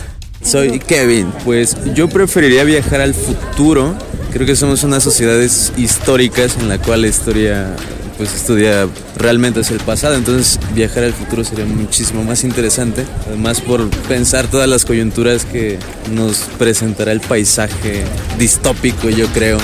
Soy 0.43 0.79
Kevin, 0.79 1.33
pues 1.45 1.77
yo 1.95 2.09
preferiría 2.09 2.65
viajar 2.65 3.01
al 3.01 3.15
futuro. 3.15 3.97
Creo 4.33 4.47
que 4.47 4.55
somos 4.55 4.85
unas 4.85 5.03
sociedades 5.03 5.73
históricas 5.77 6.57
en 6.61 6.69
la 6.69 6.79
cual 6.79 7.03
la 7.03 7.09
historia 7.09 7.75
pues 8.17 8.35
estudia 8.35 8.89
realmente 9.17 9.61
hacia 9.61 9.75
el 9.75 9.83
pasado, 9.83 10.15
entonces 10.15 10.59
viajar 10.75 11.05
al 11.05 11.13
futuro 11.13 11.45
sería 11.45 11.67
muchísimo 11.67 12.25
más 12.25 12.45
interesante, 12.45 13.05
además 13.27 13.61
por 13.61 13.89
pensar 14.09 14.47
todas 14.47 14.69
las 14.69 14.85
coyunturas 14.85 15.45
que 15.45 15.79
nos 16.13 16.39
presentará 16.59 17.13
el 17.13 17.21
paisaje 17.21 18.05
distópico, 18.39 19.11
yo 19.11 19.27
creo. 19.29 19.59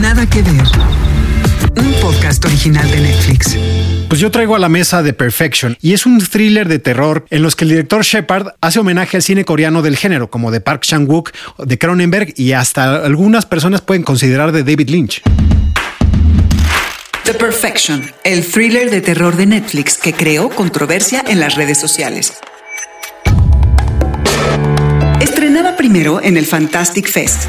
Nada 0.00 0.26
que 0.26 0.42
ver. 0.42 1.09
Un 1.80 1.94
podcast 1.94 2.44
original 2.44 2.90
de 2.90 3.00
Netflix. 3.00 3.56
Pues 4.06 4.20
yo 4.20 4.30
traigo 4.30 4.54
a 4.54 4.58
la 4.58 4.68
mesa 4.68 5.02
The 5.02 5.14
Perfection 5.14 5.78
y 5.80 5.94
es 5.94 6.04
un 6.04 6.18
thriller 6.20 6.68
de 6.68 6.78
terror 6.78 7.24
en 7.30 7.40
los 7.40 7.56
que 7.56 7.64
el 7.64 7.70
director 7.70 8.02
Shepard 8.02 8.48
hace 8.60 8.80
homenaje 8.80 9.16
al 9.16 9.22
cine 9.22 9.46
coreano 9.46 9.80
del 9.80 9.96
género, 9.96 10.30
como 10.30 10.50
de 10.50 10.60
Park 10.60 10.82
Chan-wook, 10.82 11.30
de 11.56 11.78
Cronenberg 11.78 12.34
y 12.36 12.52
hasta 12.52 12.96
algunas 12.96 13.46
personas 13.46 13.80
pueden 13.80 14.02
considerar 14.02 14.52
de 14.52 14.62
David 14.62 14.90
Lynch. 14.90 15.22
The 17.24 17.32
Perfection, 17.32 18.12
el 18.24 18.46
thriller 18.46 18.90
de 18.90 19.00
terror 19.00 19.36
de 19.36 19.46
Netflix 19.46 19.96
que 19.96 20.12
creó 20.12 20.50
controversia 20.50 21.24
en 21.26 21.40
las 21.40 21.54
redes 21.54 21.80
sociales. 21.80 22.34
Estrenada 25.20 25.76
primero 25.78 26.20
en 26.22 26.36
el 26.36 26.44
Fantastic 26.44 27.08
Fest. 27.08 27.48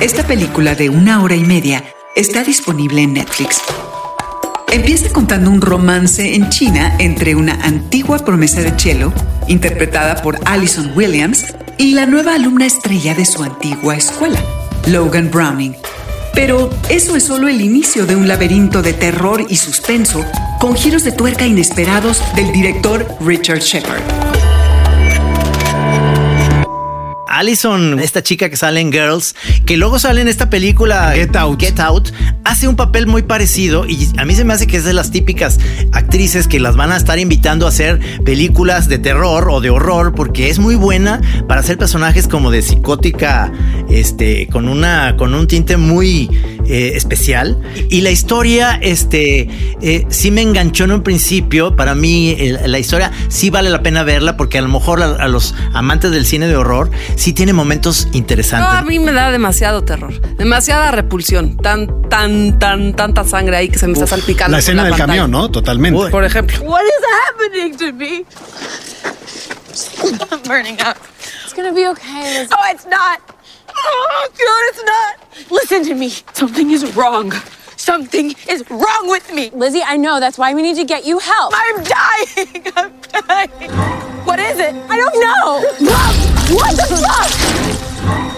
Esta 0.00 0.26
película 0.26 0.74
de 0.74 0.88
una 0.88 1.22
hora 1.22 1.36
y 1.36 1.44
media 1.44 1.84
está 2.14 2.44
disponible 2.44 3.02
en 3.02 3.14
Netflix. 3.14 3.60
Empieza 4.70 5.12
contando 5.12 5.50
un 5.50 5.60
romance 5.60 6.34
en 6.34 6.48
China 6.50 6.96
entre 6.98 7.34
una 7.34 7.54
antigua 7.62 8.18
promesa 8.18 8.60
de 8.60 8.72
cello, 8.78 9.12
interpretada 9.48 10.22
por 10.22 10.38
Alison 10.46 10.92
Williams, 10.96 11.44
y 11.78 11.92
la 11.92 12.06
nueva 12.06 12.34
alumna 12.34 12.66
estrella 12.66 13.14
de 13.14 13.24
su 13.24 13.42
antigua 13.42 13.96
escuela, 13.96 14.40
Logan 14.86 15.30
Browning. 15.30 15.74
Pero 16.34 16.70
eso 16.88 17.16
es 17.16 17.24
solo 17.24 17.48
el 17.48 17.60
inicio 17.60 18.06
de 18.06 18.16
un 18.16 18.26
laberinto 18.26 18.82
de 18.82 18.94
terror 18.94 19.44
y 19.48 19.56
suspenso 19.56 20.24
con 20.60 20.76
giros 20.76 21.04
de 21.04 21.12
tuerca 21.12 21.46
inesperados 21.46 22.22
del 22.34 22.52
director 22.52 23.06
Richard 23.20 23.60
Shepard. 23.60 24.31
Allison, 27.32 27.98
esta 27.98 28.22
chica 28.22 28.50
que 28.50 28.56
sale 28.56 28.80
en 28.80 28.92
Girls, 28.92 29.34
que 29.64 29.78
luego 29.78 29.98
sale 29.98 30.20
en 30.20 30.28
esta 30.28 30.50
película 30.50 31.12
Get 31.14 31.34
Out. 31.34 31.60
Get 31.60 31.80
Out, 31.80 32.10
hace 32.44 32.68
un 32.68 32.76
papel 32.76 33.06
muy 33.06 33.22
parecido 33.22 33.86
y 33.86 34.06
a 34.18 34.26
mí 34.26 34.34
se 34.34 34.44
me 34.44 34.52
hace 34.52 34.66
que 34.66 34.76
es 34.76 34.84
de 34.84 34.92
las 34.92 35.10
típicas 35.10 35.58
actrices 35.92 36.46
que 36.46 36.60
las 36.60 36.76
van 36.76 36.92
a 36.92 36.96
estar 36.98 37.18
invitando 37.18 37.64
a 37.64 37.70
hacer 37.70 38.00
películas 38.22 38.86
de 38.86 38.98
terror 38.98 39.48
o 39.50 39.62
de 39.62 39.70
horror 39.70 40.14
porque 40.14 40.50
es 40.50 40.58
muy 40.58 40.74
buena 40.74 41.22
para 41.48 41.60
hacer 41.60 41.78
personajes 41.78 42.28
como 42.28 42.50
de 42.50 42.60
psicótica, 42.60 43.50
este, 43.88 44.46
con 44.48 44.68
una, 44.68 45.16
con 45.16 45.34
un 45.34 45.46
tinte 45.46 45.78
muy 45.78 46.28
eh, 46.66 46.92
especial. 46.94 47.58
Y 47.88 48.00
la 48.02 48.10
historia, 48.10 48.78
este, 48.80 49.48
eh, 49.80 50.06
sí 50.08 50.30
me 50.30 50.42
enganchó 50.42 50.84
en 50.84 50.92
un 50.92 51.02
principio. 51.02 51.74
Para 51.76 51.94
mí, 51.94 52.36
la 52.64 52.78
historia 52.78 53.10
sí 53.28 53.50
vale 53.50 53.70
la 53.70 53.82
pena 53.82 54.02
verla 54.02 54.36
porque 54.36 54.58
a 54.58 54.62
lo 54.62 54.68
mejor 54.68 55.02
a, 55.02 55.06
a 55.16 55.28
los 55.28 55.54
amantes 55.72 56.10
del 56.10 56.26
cine 56.26 56.46
de 56.46 56.56
horror 56.56 56.90
sí 57.16 57.32
tiene 57.32 57.52
momentos 57.52 58.06
No, 58.12 58.18
interesantes. 58.18 58.68
a 58.78 58.82
mí 58.82 58.98
me 58.98 59.12
da 59.12 59.30
demasiado 59.30 59.82
terror, 59.84 60.20
demasiada 60.36 60.90
repulsión, 60.90 61.56
tan, 61.56 62.08
tan, 62.08 62.58
tan, 62.58 62.94
tanta 62.94 63.24
sangre 63.24 63.56
ahí 63.56 63.68
que 63.68 63.78
se 63.78 63.86
me 63.86 63.94
está 63.94 64.06
salpicando. 64.06 64.52
La 64.52 64.58
escena 64.58 64.82
del 64.84 64.90
pantalla. 64.92 65.06
camión, 65.08 65.30
¿no? 65.30 65.50
Totalmente. 65.50 66.10
Por 66.10 66.24
ejemplo. 66.24 66.60
What 66.62 66.82
is 66.82 66.92
happening 67.28 67.76
to 67.78 67.92
me? 67.92 68.24
I'm 70.30 70.42
burning 70.46 70.78
up. 70.80 70.96
It's 71.44 71.54
gonna 71.54 71.72
be 71.72 71.86
okay. 71.88 72.40
Liz. 72.40 72.48
Oh, 72.52 72.72
it's 72.72 72.84
not. 72.86 73.20
Oh, 73.84 74.28
God, 74.28 74.62
it's 74.70 74.84
not. 74.84 75.50
Listen 75.50 75.84
to 75.84 75.94
me. 75.94 76.10
Something 76.32 76.70
is 76.70 76.94
wrong. 76.96 77.32
Something 77.76 78.34
is 78.48 78.62
wrong 78.70 79.08
with 79.08 79.32
me. 79.32 79.50
Lizzie, 79.50 79.82
I 79.82 79.96
know. 79.96 80.20
That's 80.20 80.38
why 80.38 80.54
we 80.54 80.62
need 80.62 80.76
to 80.76 80.84
get 80.84 81.04
you 81.04 81.18
help. 81.18 81.52
I'm 81.54 81.82
dying. 81.82 82.66
I'm 82.76 82.92
dying. 83.26 83.70
What 84.24 84.38
is 84.38 84.58
it? 84.58 84.74
I 84.88 84.96
don't 84.96 85.18
know. 85.20 85.62
Mom, 85.90 86.14
what 86.54 86.76
the 86.76 86.86
fuck? 87.02 87.30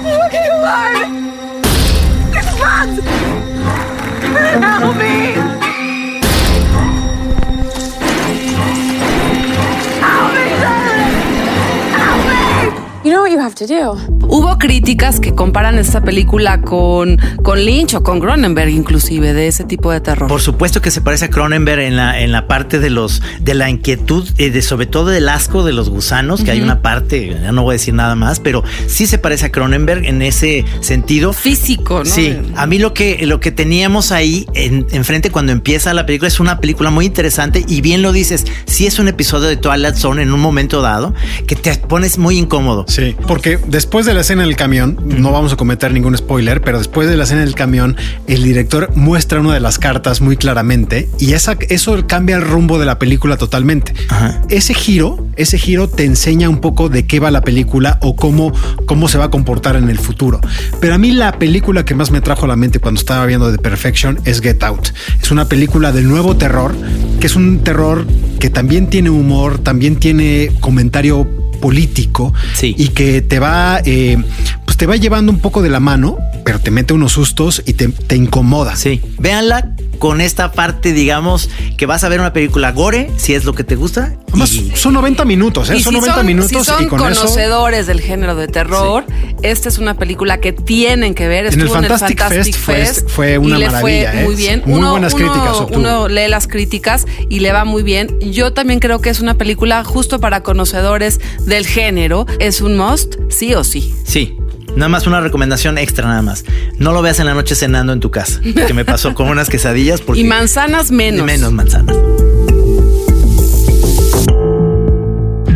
I'm 0.00 0.18
looking 0.22 0.48
alive. 0.50 1.10
It's 2.36 2.50
bugs. 2.58 2.98
Help 4.64 4.96
me. 4.96 5.33
You 13.34 13.40
have 13.40 13.54
to 13.56 13.66
do. 13.66 13.94
Hubo 14.28 14.58
críticas 14.58 15.18
que 15.18 15.34
comparan 15.34 15.76
esta 15.78 16.00
película 16.02 16.60
con, 16.60 17.16
con 17.42 17.58
Lynch 17.64 17.94
o 17.94 18.02
con 18.04 18.20
Cronenberg, 18.20 18.68
inclusive, 18.70 19.32
de 19.32 19.48
ese 19.48 19.64
tipo 19.64 19.90
de 19.90 20.00
terror. 20.00 20.28
Por 20.28 20.40
supuesto 20.40 20.80
que 20.80 20.92
se 20.92 21.00
parece 21.00 21.24
a 21.24 21.30
Cronenberg 21.30 21.80
en 21.80 21.96
la, 21.96 22.20
en 22.20 22.30
la 22.30 22.46
parte 22.46 22.78
de 22.78 22.90
los 22.90 23.22
de 23.40 23.54
la 23.54 23.68
inquietud, 23.70 24.28
eh, 24.38 24.50
de, 24.50 24.62
sobre 24.62 24.86
todo 24.86 25.06
del 25.06 25.28
asco 25.28 25.64
de 25.64 25.72
los 25.72 25.90
gusanos, 25.90 26.42
que 26.44 26.52
hay 26.52 26.60
una 26.60 26.80
parte, 26.80 27.36
ya 27.42 27.50
no 27.50 27.62
voy 27.64 27.72
a 27.72 27.76
decir 27.78 27.92
nada 27.94 28.14
más, 28.14 28.38
pero 28.38 28.62
sí 28.86 29.06
se 29.08 29.18
parece 29.18 29.46
a 29.46 29.52
Cronenberg 29.52 30.04
en 30.04 30.22
ese 30.22 30.64
sentido. 30.80 31.32
Físico, 31.32 31.98
¿no? 31.98 32.04
Sí, 32.04 32.36
a 32.56 32.66
mí 32.66 32.78
lo 32.78 32.94
que, 32.94 33.26
lo 33.26 33.40
que 33.40 33.50
teníamos 33.50 34.12
ahí 34.12 34.46
en- 34.54 34.86
enfrente 34.92 35.30
cuando 35.30 35.50
empieza 35.50 35.92
la 35.92 36.06
película 36.06 36.28
es 36.28 36.38
una 36.38 36.60
película 36.60 36.90
muy 36.90 37.06
interesante 37.06 37.64
y 37.66 37.80
bien 37.80 38.00
lo 38.02 38.12
dices, 38.12 38.44
sí 38.66 38.86
es 38.86 39.00
un 39.00 39.08
episodio 39.08 39.48
de 39.48 39.56
Twilight 39.56 39.96
Zone 39.96 40.22
en 40.22 40.32
un 40.32 40.40
momento 40.40 40.82
dado 40.82 41.14
que 41.48 41.56
te 41.56 41.74
pones 41.76 42.16
muy 42.18 42.38
incómodo. 42.38 42.84
Sí, 42.88 43.16
porque 43.26 43.58
después 43.66 44.06
de 44.06 44.14
la 44.14 44.20
escena 44.20 44.42
del 44.42 44.56
camión, 44.56 44.98
no 45.04 45.32
vamos 45.32 45.52
a 45.52 45.56
cometer 45.56 45.92
ningún 45.92 46.16
spoiler, 46.16 46.60
pero 46.60 46.78
después 46.78 47.08
de 47.08 47.16
la 47.16 47.24
escena 47.24 47.40
del 47.40 47.54
camión, 47.54 47.96
el 48.26 48.42
director 48.42 48.90
muestra 48.94 49.40
una 49.40 49.54
de 49.54 49.60
las 49.60 49.78
cartas 49.78 50.20
muy 50.20 50.36
claramente 50.36 51.08
y 51.18 51.32
esa, 51.32 51.56
eso 51.68 52.06
cambia 52.06 52.36
el 52.36 52.42
rumbo 52.42 52.78
de 52.78 52.86
la 52.86 52.98
película 52.98 53.36
totalmente. 53.36 53.94
Ese 54.48 54.74
giro, 54.74 55.26
ese 55.36 55.58
giro 55.58 55.88
te 55.88 56.04
enseña 56.04 56.48
un 56.48 56.60
poco 56.60 56.88
de 56.88 57.06
qué 57.06 57.20
va 57.20 57.30
la 57.30 57.42
película 57.42 57.98
o 58.02 58.16
cómo, 58.16 58.52
cómo 58.86 59.08
se 59.08 59.18
va 59.18 59.24
a 59.24 59.30
comportar 59.30 59.76
en 59.76 59.88
el 59.88 59.98
futuro. 59.98 60.40
Pero 60.80 60.94
a 60.94 60.98
mí 60.98 61.12
la 61.12 61.38
película 61.38 61.84
que 61.84 61.94
más 61.94 62.10
me 62.10 62.20
trajo 62.20 62.44
a 62.44 62.48
la 62.48 62.56
mente 62.56 62.78
cuando 62.78 63.00
estaba 63.00 63.26
viendo 63.26 63.50
The 63.50 63.58
Perfection 63.58 64.20
es 64.24 64.40
Get 64.40 64.62
Out. 64.62 64.88
Es 65.22 65.30
una 65.30 65.46
película 65.46 65.92
del 65.92 66.08
nuevo 66.08 66.36
terror, 66.36 66.74
que 67.20 67.26
es 67.26 67.36
un 67.36 67.60
terror 67.60 68.06
que 68.38 68.50
también 68.50 68.88
tiene 68.88 69.10
humor, 69.10 69.58
también 69.58 69.96
tiene 69.96 70.50
comentario 70.60 71.43
político 71.64 72.34
y 72.60 72.88
que 72.88 73.22
te 73.22 73.38
va, 73.38 73.80
eh, 73.86 74.18
pues 74.66 74.76
te 74.76 74.84
va 74.84 74.96
llevando 74.96 75.32
un 75.32 75.38
poco 75.38 75.62
de 75.62 75.70
la 75.70 75.80
mano, 75.80 76.18
pero 76.44 76.60
te 76.60 76.70
mete 76.70 76.92
unos 76.94 77.12
sustos 77.12 77.62
y 77.66 77.72
te, 77.74 77.88
te 77.88 78.16
incomoda. 78.16 78.76
Sí, 78.76 79.00
véanla 79.18 79.70
con 79.98 80.20
esta 80.20 80.52
parte, 80.52 80.92
digamos, 80.92 81.48
que 81.78 81.86
vas 81.86 82.04
a 82.04 82.08
ver 82.08 82.20
una 82.20 82.32
película 82.32 82.72
gore, 82.72 83.10
si 83.16 83.34
es 83.34 83.44
lo 83.44 83.54
que 83.54 83.64
te 83.64 83.76
gusta. 83.76 84.14
Además, 84.28 84.50
son 84.74 84.94
90 84.94 85.24
minutos, 85.24 85.70
¿eh? 85.70 85.76
Y 85.78 85.82
son 85.82 85.94
si 85.94 86.00
90 86.00 86.22
minutos 86.24 86.48
si 86.50 86.64
son 86.64 86.82
y 86.82 86.86
con 86.88 87.00
eso. 87.10 87.20
conocedores 87.22 87.86
del 87.86 88.00
género 88.00 88.34
de 88.34 88.48
terror, 88.48 89.04
esta 89.42 89.68
es 89.68 89.78
una 89.78 89.94
película 89.94 90.40
que 90.40 90.52
tienen 90.52 91.14
que 91.14 91.28
ver. 91.28 91.46
En 91.46 91.54
el 91.54 91.60
Estuvo 91.66 91.74
Fantastic 91.74 92.20
Fest 92.28 92.54
fue- 92.58 92.84
fue 93.08 93.38
una 93.38 93.56
y 93.56 93.60
le 93.60 93.66
maravilla, 93.66 94.10
fue 94.10 94.20
¿eh? 94.20 94.24
muy 94.24 94.34
bien. 94.34 94.62
Muy 94.66 94.78
uno, 94.80 94.90
buenas 94.90 95.14
uno- 95.14 95.24
críticas 95.32 95.56
obtuvo. 95.56 95.78
Uno 95.78 96.08
lee 96.08 96.28
las 96.28 96.48
críticas 96.48 97.06
y 97.30 97.40
le 97.40 97.52
va 97.52 97.64
muy 97.64 97.82
bien. 97.84 98.18
Yo 98.20 98.52
también 98.52 98.80
creo 98.80 99.00
que 99.00 99.10
es 99.10 99.20
una 99.20 99.38
película 99.38 99.84
justo 99.84 100.18
para 100.20 100.42
conocedores 100.42 101.20
del 101.46 101.66
género. 101.66 102.26
Es 102.40 102.60
un 102.60 102.76
must, 102.76 103.14
sí 103.30 103.54
o 103.54 103.62
sí. 103.64 103.94
Sí. 104.04 104.36
Nada 104.76 104.88
más 104.88 105.06
una 105.06 105.20
recomendación 105.20 105.78
extra 105.78 106.08
nada 106.08 106.22
más. 106.22 106.44
No 106.78 106.92
lo 106.92 107.00
veas 107.02 107.20
en 107.20 107.26
la 107.26 107.34
noche 107.34 107.54
cenando 107.54 107.92
en 107.92 108.00
tu 108.00 108.10
casa. 108.10 108.40
Que 108.40 108.74
me 108.74 108.84
pasó 108.84 109.14
con 109.14 109.28
unas 109.28 109.48
quesadillas 109.48 110.00
porque 110.00 110.20
Y 110.22 110.24
manzanas 110.24 110.90
menos. 110.90 111.24
menos 111.24 111.52
manzanas. 111.52 111.96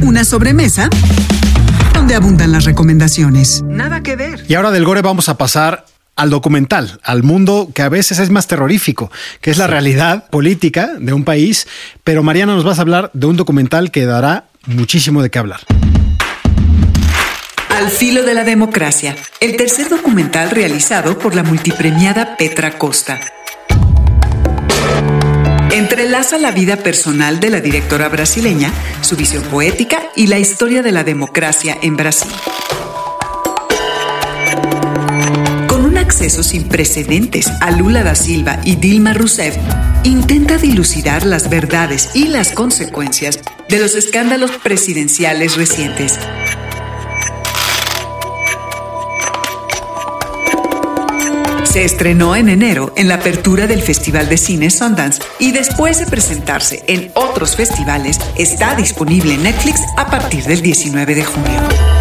Una 0.02 0.25
sobremesa 0.25 0.88
donde 1.92 2.14
abundan 2.14 2.52
las 2.52 2.64
recomendaciones. 2.64 3.62
Nada 3.66 4.02
que 4.02 4.16
ver. 4.16 4.44
Y 4.48 4.54
ahora 4.54 4.70
del 4.70 4.84
gore 4.84 5.02
vamos 5.02 5.28
a 5.28 5.37
pasar 5.37 5.84
al 6.16 6.30
documental, 6.30 6.98
al 7.04 7.22
mundo 7.22 7.70
que 7.75 7.82
a 7.82 7.88
veces 7.88 8.18
es 8.18 8.30
más 8.30 8.46
terrorífico, 8.48 9.10
que 9.40 9.50
es 9.50 9.58
la 9.58 9.66
realidad 9.66 10.28
política 10.30 10.90
de 10.98 11.12
un 11.12 11.25
país. 11.25 11.66
Pero 12.04 12.22
Mariana 12.22 12.54
nos 12.54 12.64
vas 12.64 12.78
a 12.78 12.82
hablar 12.82 13.10
de 13.14 13.26
un 13.26 13.37
documental 13.37 13.90
que 13.90 14.04
dará 14.06 14.46
muchísimo 14.66 15.22
de 15.22 15.30
qué 15.30 15.38
hablar. 15.38 15.60
Al 17.78 17.90
filo 17.90 18.25
de 18.25 18.35
la 18.35 18.42
democracia, 18.42 19.14
el 19.38 19.56
tercer 19.56 19.88
documental 19.88 20.50
realizado 20.50 21.16
por 21.16 21.37
la 21.37 21.44
multipremiada 21.44 22.37
Petra 22.37 22.76
Costa. 22.76 23.20
Entrelaza 25.70 26.38
la 26.38 26.50
vida 26.50 26.78
personal 26.78 27.38
de 27.38 27.50
la 27.50 27.61
directora 27.61 28.08
brasileña, 28.08 28.73
su 29.00 29.14
visión 29.14 29.44
poética 29.44 30.11
y 30.16 30.26
la 30.26 30.40
historia 30.40 30.82
de 30.82 30.90
la 30.90 31.04
democracia 31.04 31.78
en 31.80 31.97
Brasil. 31.97 32.32
Con 35.68 35.85
un 35.85 35.99
acceso 35.99 36.42
sin 36.42 36.68
precedentes 36.68 37.47
a 37.61 37.70
Lula 37.70 38.02
da 38.02 38.16
Silva 38.16 38.58
y 38.64 38.75
Dilma 38.75 39.14
Rousseff, 39.14 39.56
intenta 40.02 40.58
dilucidar 40.58 41.25
las 41.25 41.49
verdades 41.49 42.11
y 42.14 42.26
las 42.26 42.50
consecuencias 42.50 43.38
de 43.68 43.78
los 43.78 43.94
escándalos 43.94 44.50
presidenciales 44.50 45.56
recientes. 45.56 46.18
Se 51.68 51.84
estrenó 51.84 52.34
en 52.34 52.48
enero 52.48 52.94
en 52.96 53.08
la 53.08 53.16
apertura 53.16 53.66
del 53.66 53.82
Festival 53.82 54.26
de 54.30 54.38
Cine 54.38 54.70
Sundance 54.70 55.20
y 55.38 55.52
después 55.52 55.98
de 55.98 56.06
presentarse 56.06 56.82
en 56.87 57.10
otros 57.12 57.56
festivales, 57.56 58.18
está 58.38 58.75
disponible 58.75 59.34
en 59.34 59.42
Netflix 59.42 59.82
a 59.98 60.06
partir 60.06 60.44
del 60.44 60.62
19 60.62 61.14
de 61.14 61.25
junio. 61.25 61.98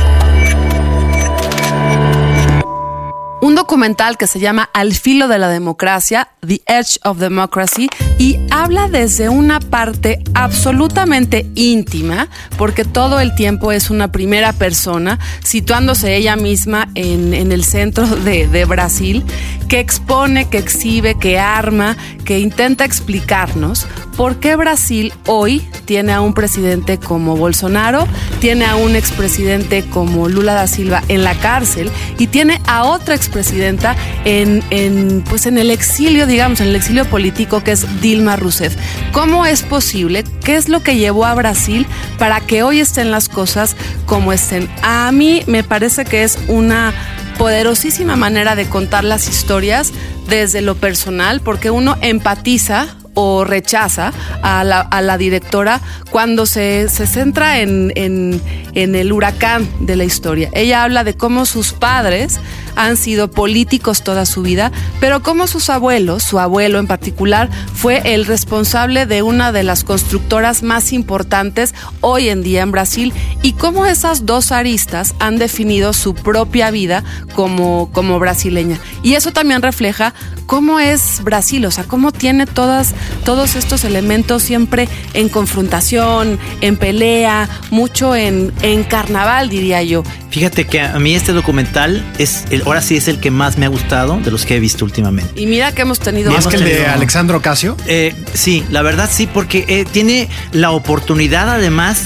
Un 3.40 3.54
documental 3.54 4.18
que 4.18 4.26
se 4.26 4.40
llama 4.40 4.68
Al 4.74 4.94
filo 4.94 5.28
de 5.28 5.38
la 5.38 5.48
democracia, 5.48 6.30
The 6.46 6.62
Edge 6.66 6.98
of 7.04 7.20
Democracy, 7.20 7.88
y 8.18 8.40
habla 8.50 8.88
desde 8.88 9.30
una 9.30 9.60
parte 9.60 10.24
absolutamente 10.34 11.46
íntima, 11.54 12.30
porque 12.58 12.84
todo 12.84 13.20
el 13.20 13.36
tiempo 13.36 13.72
es 13.72 13.92
una 13.92 14.12
primera 14.12 14.54
persona, 14.54 15.20
situándose 15.44 16.16
ella 16.16 16.36
misma 16.36 16.90
en, 16.96 17.52
el 17.52 17.64
centro 17.64 18.08
de, 18.08 18.66
Brasil, 18.66 19.24
que 19.70 19.80
expone, 19.80 20.50
que 20.50 20.58
exhibe, 20.58 21.14
que 21.20 21.38
arma, 21.38 21.96
que 22.26 22.40
intenta 22.40 22.86
explicarnos 22.86 23.86
por 24.18 24.38
qué 24.38 24.56
Brasil 24.56 25.14
hoy 25.28 25.60
tiene 25.86 26.12
a 26.12 26.22
un 26.22 26.34
presidente 26.34 26.98
como 26.98 27.38
Bolsonaro, 27.38 28.08
tiene 28.40 28.66
a 28.66 28.76
un 28.76 28.96
expresidente 28.96 29.86
como 29.86 30.28
Lula 30.28 30.56
da 30.56 30.66
Silva 30.66 31.04
en 31.08 31.24
la 31.24 31.36
cárcel 31.36 31.92
y 32.18 32.28
tiene 32.28 32.60
a 32.66 32.86
otra 32.86 33.14
expresidenta 33.28 33.96
en, 34.24 34.64
en, 34.70 35.22
pues 35.22 35.46
en 35.46 35.58
el 35.58 35.70
exilio, 35.70 36.26
digamos, 36.26 36.62
en 36.62 36.70
el 36.70 36.76
exilio 36.76 37.06
político 37.06 37.62
que 37.62 37.74
es 37.74 38.02
Dilma 38.02 38.38
Rousseff. 38.38 38.76
¿Cómo 39.12 39.46
es 39.46 39.64
posible? 39.64 40.24
¿Qué 40.44 40.56
es 40.56 40.70
lo 40.70 40.82
que 40.82 40.96
llevó 40.96 41.26
a 41.26 41.34
Brasil 41.36 41.86
para 42.18 42.40
que 42.40 42.64
hoy 42.64 42.80
estén 42.80 43.12
las 43.12 43.28
cosas 43.28 43.76
como 44.06 44.32
estén? 44.32 44.70
A 44.82 45.12
mí 45.12 45.44
me 45.46 45.64
parece 45.64 46.06
que 46.06 46.24
es 46.24 46.40
una 46.48 46.94
poderosísima 47.38 48.16
manera 48.16 48.56
de 48.56 48.68
contar 48.68 49.04
las 49.04 49.28
historias 49.28 49.92
desde 50.30 50.62
lo 50.62 50.76
personal, 50.76 51.42
porque 51.42 51.70
uno 51.70 51.98
empatiza 52.02 52.96
o 53.20 53.44
rechaza 53.44 54.14
a 54.44 54.64
la, 54.64 54.80
a 54.82 55.02
la 55.02 55.18
directora 55.18 55.82
cuando 56.12 56.46
se, 56.46 56.88
se 56.88 57.08
centra 57.08 57.60
en, 57.62 57.92
en, 57.96 58.40
en, 58.76 58.94
el 58.94 59.12
huracán 59.12 59.68
de 59.80 59.96
la 59.96 60.04
historia. 60.04 60.52
Ella 60.54 60.84
habla 60.84 61.04
de 61.04 61.16
cómo 61.16 61.48
sus 61.48 61.74
padres 61.74 62.40
han 62.78 62.96
sido 62.96 63.30
políticos 63.30 64.04
toda 64.04 64.26
su 64.26 64.44
vida, 64.44 64.72
pero 65.02 65.22
cómo 65.22 65.48
sus 65.48 65.70
abuelos, 65.70 66.24
su 66.24 66.40
abuelo 66.40 66.80
en 66.80 66.88
particular, 66.88 67.50
fue 67.74 68.14
el 68.14 68.26
responsable 68.26 69.06
de 69.06 69.24
una 69.24 69.52
de 69.52 69.64
las 69.64 69.84
constructoras 69.84 70.64
más 70.64 70.94
importantes 70.94 71.74
hoy 72.02 72.30
en 72.30 72.44
día 72.44 72.62
en 72.62 72.72
Brasil 72.72 73.14
y 73.42 73.54
cómo 73.54 73.86
esas 73.86 74.26
dos 74.26 74.52
aristas 74.52 75.16
han 75.20 75.38
definido 75.38 75.92
su 75.92 76.14
propia 76.14 76.72
vida 76.72 77.04
como, 77.36 77.90
como 77.92 78.20
brasileña. 78.20 78.80
Y 79.04 79.16
eso 79.16 79.32
también 79.32 79.62
refleja 79.62 80.14
cómo 80.46 80.80
es 80.80 81.24
Brasil, 81.24 81.66
o 81.66 81.72
sea, 81.72 81.84
cómo 81.84 82.12
tiene 82.12 82.46
todas, 82.46 82.94
todos 83.26 83.56
estos 83.56 83.84
elementos 83.84 84.44
siempre 84.44 84.88
en 85.14 85.30
confrontación, 85.30 86.40
en 86.62 86.78
pelea, 86.78 87.50
mucho 87.72 88.16
en, 88.16 88.54
en 88.62 88.84
carnaval, 88.84 89.50
diría 89.50 89.82
yo. 89.84 90.04
Fíjate 90.38 90.68
que 90.68 90.82
a 90.82 91.00
mí 91.00 91.16
este 91.16 91.34
documental 91.34 92.06
es 92.20 92.46
el, 92.52 92.62
ahora 92.62 92.84
sí 92.84 92.96
es 92.96 93.08
el 93.08 93.20
que 93.20 93.32
más 93.32 93.58
me 93.58 93.66
ha 93.66 93.70
gustado 93.70 94.20
de 94.20 94.30
los 94.30 94.46
que 94.46 94.56
he 94.56 94.60
visto 94.60 94.86
últimamente. 94.86 95.42
Y 95.42 95.48
mira 95.48 95.72
que 95.72 95.82
hemos 95.82 96.00
tenido 96.00 96.32
¿Más 96.32 96.46
que 96.46 96.58
el 96.58 96.64
de 96.64 96.86
Alexandro 96.86 97.42
Casio? 97.42 97.76
Eh, 97.88 98.14
sí, 98.36 98.64
la 98.70 98.84
verdad 98.84 99.10
sí, 99.12 99.26
porque 99.26 99.66
eh, 99.68 99.86
tiene 99.92 100.30
la 100.52 100.70
oportunidad 100.70 101.50
además 101.50 102.04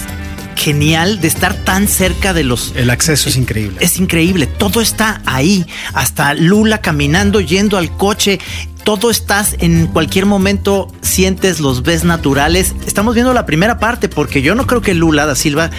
genial 0.55 1.19
de 1.19 1.27
estar 1.27 1.53
tan 1.55 1.89
cerca 1.89 2.33
de 2.33 2.45
los... 2.45 2.71
El 2.77 2.89
acceso 2.89 3.27
es 3.27 3.35
increíble. 3.35 3.75
Es 3.81 3.99
increíble, 3.99 4.47
todo 4.47 4.79
está 4.79 5.21
ahí, 5.25 5.65
hasta 5.93 6.33
Lula 6.33 6.79
caminando, 6.79 7.41
yendo 7.41 7.77
al 7.77 7.97
coche, 7.97 8.39
todo 8.85 9.11
estás 9.11 9.55
en 9.59 9.87
cualquier 9.87 10.25
momento, 10.25 10.87
sientes, 11.01 11.59
los 11.59 11.83
ves 11.83 12.03
naturales. 12.03 12.73
Estamos 12.85 13.13
viendo 13.13 13.33
la 13.33 13.45
primera 13.45 13.77
parte 13.77 14.07
porque 14.07 14.41
yo 14.41 14.55
no 14.55 14.67
creo 14.67 14.81
que 14.81 14.93
Lula 14.93 15.25
da 15.25 15.35
Silva 15.35 15.69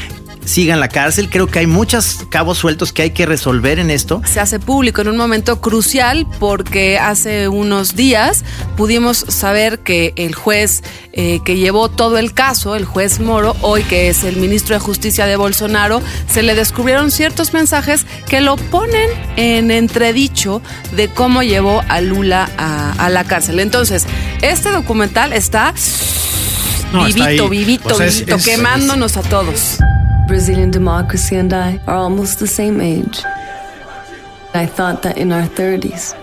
siga 0.45 0.75
en 0.75 0.81
la 0.81 0.89
cárcel. 0.89 1.29
Creo 1.31 1.47
que 1.47 1.61
hay 1.61 1.67
muchos 1.67 2.27
cabos 2.31 2.59
sueltos 2.59 2.93
que 2.93 3.03
hay 3.03 3.11
que 3.11 3.27
resolver 3.27 3.79
en 3.79 3.91
esto. 3.91 4.21
Se 4.31 4.41
hace 4.41 4.59
público 4.59 5.01
en 5.03 5.09
un 5.09 5.17
momento 5.17 5.61
crucial 5.61 6.27
porque 6.41 6.99
hace 6.99 7.49
unos 7.49 7.95
días 7.97 8.45
pudimos 8.77 9.19
saber 9.29 9.81
que 9.81 10.13
el 10.17 10.35
juez 10.35 10.83
eh, 11.13 11.41
que 11.45 11.57
llevó 11.57 11.89
todo 11.91 12.19
el 12.19 12.33
caso, 12.35 12.75
el 12.75 12.85
juez 12.85 13.21
Moro, 13.21 13.55
hoy 13.61 13.83
que 13.85 14.09
es 14.09 14.25
el 14.25 14.37
ministro 14.37 14.75
de 14.75 14.81
Justicia 14.81 15.27
de 15.27 15.37
Bolsonaro, 15.37 16.01
se 16.31 16.43
le 16.43 16.55
descubrieron 16.55 17.11
ciertos 17.11 17.53
mensajes 17.53 18.07
que 18.29 18.41
lo 18.41 18.57
ponen 18.57 19.09
en 19.37 19.71
entredicho 19.71 20.63
de 20.97 21.09
cómo 21.09 21.43
llevó 21.43 21.83
a 21.89 22.01
Lula 22.01 22.51
a, 22.59 22.93
a 22.93 23.11
la 23.11 23.25
cárcel. 23.25 23.61
Entonces, 23.61 24.07
este 24.41 24.71
documental 24.71 25.33
está... 25.33 25.75
No, 26.93 27.05
vivito, 27.05 27.49
vivito, 27.49 27.95
O 27.95 27.97
sea, 27.97 28.07
es- 28.07 28.17
vivito, 28.21 28.37
es- 28.37 28.45
quemándonos 28.45 29.17
a 29.17 29.23
todos. 29.23 29.79
Brazilian 30.27 30.71
democracy 30.71 31.37
and 31.37 31.53
I 31.53 31.81
are 31.87 31.97
almost 31.97 32.39
the 32.39 32.47
same 32.47 32.81
age. 32.81 33.23
I 34.55 34.67
thought 34.67 35.03
that 35.03 35.19
in 35.19 35.33
our 35.33 35.43
30s, 35.43 36.15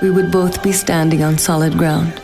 we 0.00 0.10
would 0.10 0.30
both 0.30 0.62
be 0.62 0.72
standing 0.72 1.22
on 1.22 1.38
solid 1.38 1.76
ground. 1.76 2.20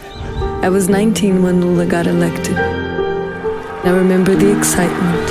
I 0.63 0.69
was 0.69 0.89
19 0.89 1.43
when 1.43 1.61
Lula 1.61 1.87
got 1.87 2.07
elected. 2.07 2.57
I 2.57 3.91
remember 3.91 4.35
the 4.35 4.57
excitement. 4.57 5.29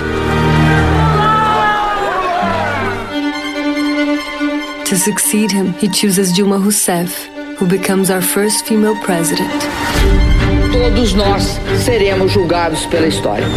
To 4.88 4.95
succeed 4.95 5.51
him, 5.51 5.73
he 5.73 5.89
chooses 5.89 6.31
Dilma 6.31 6.63
Rousseff, 6.63 7.27
who 7.57 7.67
becomes 7.67 8.10
our 8.10 8.21
first 8.21 8.65
female 8.65 8.95
president. 9.03 9.62
Todos 10.71 11.13
nós 11.13 11.60
seremos 11.83 12.31
julgados 12.31 12.86
pela 12.86 13.07
história. 13.07 13.47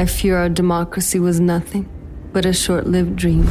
I 0.00 0.06
fear 0.06 0.38
our 0.38 0.48
democracy 0.48 1.18
was 1.18 1.40
nothing 1.40 1.86
but 2.32 2.46
a 2.46 2.54
short 2.54 2.86
lived 2.86 3.16
dream. 3.16 3.44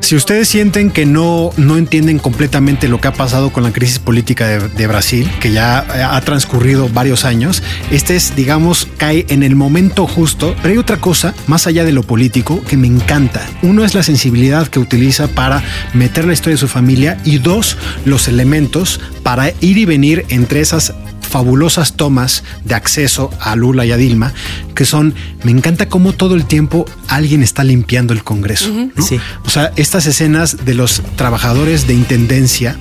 Si 0.00 0.14
ustedes 0.14 0.48
sienten 0.48 0.90
que 0.92 1.04
no, 1.04 1.50
no 1.58 1.76
entienden 1.76 2.18
completamente 2.18 2.88
lo 2.88 2.98
que 3.00 3.08
ha 3.08 3.12
pasado 3.12 3.52
con 3.52 3.64
la 3.64 3.72
crisis 3.72 3.98
política 3.98 4.46
de, 4.46 4.68
de 4.68 4.86
Brasil, 4.86 5.28
que 5.40 5.52
ya 5.52 6.14
ha 6.14 6.20
transcurrido 6.22 6.88
varios 6.88 7.26
años, 7.26 7.62
este 7.90 8.16
es, 8.16 8.34
digamos, 8.34 8.88
cae 8.96 9.26
en 9.28 9.42
el 9.42 9.56
momento 9.56 10.06
justo. 10.06 10.54
Pero 10.62 10.72
hay 10.72 10.78
otra 10.78 10.98
cosa, 10.98 11.34
más 11.48 11.66
allá 11.66 11.84
de 11.84 11.92
lo 11.92 12.02
político, 12.02 12.62
que 12.62 12.78
me 12.78 12.86
encanta. 12.86 13.44
Uno 13.60 13.84
es 13.84 13.94
la 13.94 14.04
sensibilidad 14.04 14.68
que 14.68 14.78
utiliza 14.78 15.28
para 15.28 15.62
meter 15.92 16.24
la 16.24 16.32
historia 16.32 16.54
de 16.54 16.60
su 16.60 16.68
familia 16.68 17.18
y 17.24 17.38
dos, 17.38 17.76
los 18.06 18.28
elementos 18.28 19.00
para 19.22 19.50
ir 19.60 19.76
y 19.76 19.84
venir 19.84 20.24
entre 20.30 20.60
esas 20.60 20.94
fabulosas 21.26 21.94
tomas 21.94 22.44
de 22.64 22.74
acceso 22.74 23.30
a 23.40 23.56
Lula 23.56 23.84
y 23.84 23.92
a 23.92 23.96
Dilma, 23.96 24.32
que 24.74 24.84
son, 24.84 25.14
me 25.42 25.50
encanta 25.50 25.88
cómo 25.88 26.12
todo 26.12 26.34
el 26.34 26.46
tiempo 26.46 26.86
alguien 27.08 27.42
está 27.42 27.64
limpiando 27.64 28.12
el 28.12 28.22
Congreso. 28.22 28.68
¿no? 28.68 29.02
Sí. 29.02 29.20
O 29.44 29.50
sea, 29.50 29.72
estas 29.76 30.06
escenas 30.06 30.64
de 30.64 30.74
los 30.74 31.02
trabajadores 31.16 31.86
de 31.86 31.94
intendencia 31.94 32.76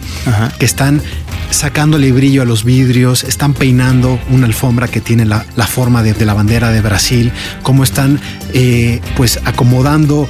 que 0.59 0.65
están 0.65 1.01
sacándole 1.49 2.11
brillo 2.11 2.41
a 2.41 2.45
los 2.45 2.63
vidrios, 2.63 3.23
están 3.23 3.53
peinando 3.53 4.19
una 4.29 4.45
alfombra 4.45 4.87
que 4.87 5.01
tiene 5.01 5.25
la, 5.25 5.43
forma 5.67 6.03
de, 6.03 6.25
la 6.25 6.33
bandera 6.33 6.71
de 6.71 6.81
Brasil, 6.81 7.31
cómo 7.63 7.83
están 7.83 8.19
eh, 8.53 9.01
pues 9.15 9.39
acomodando 9.45 10.27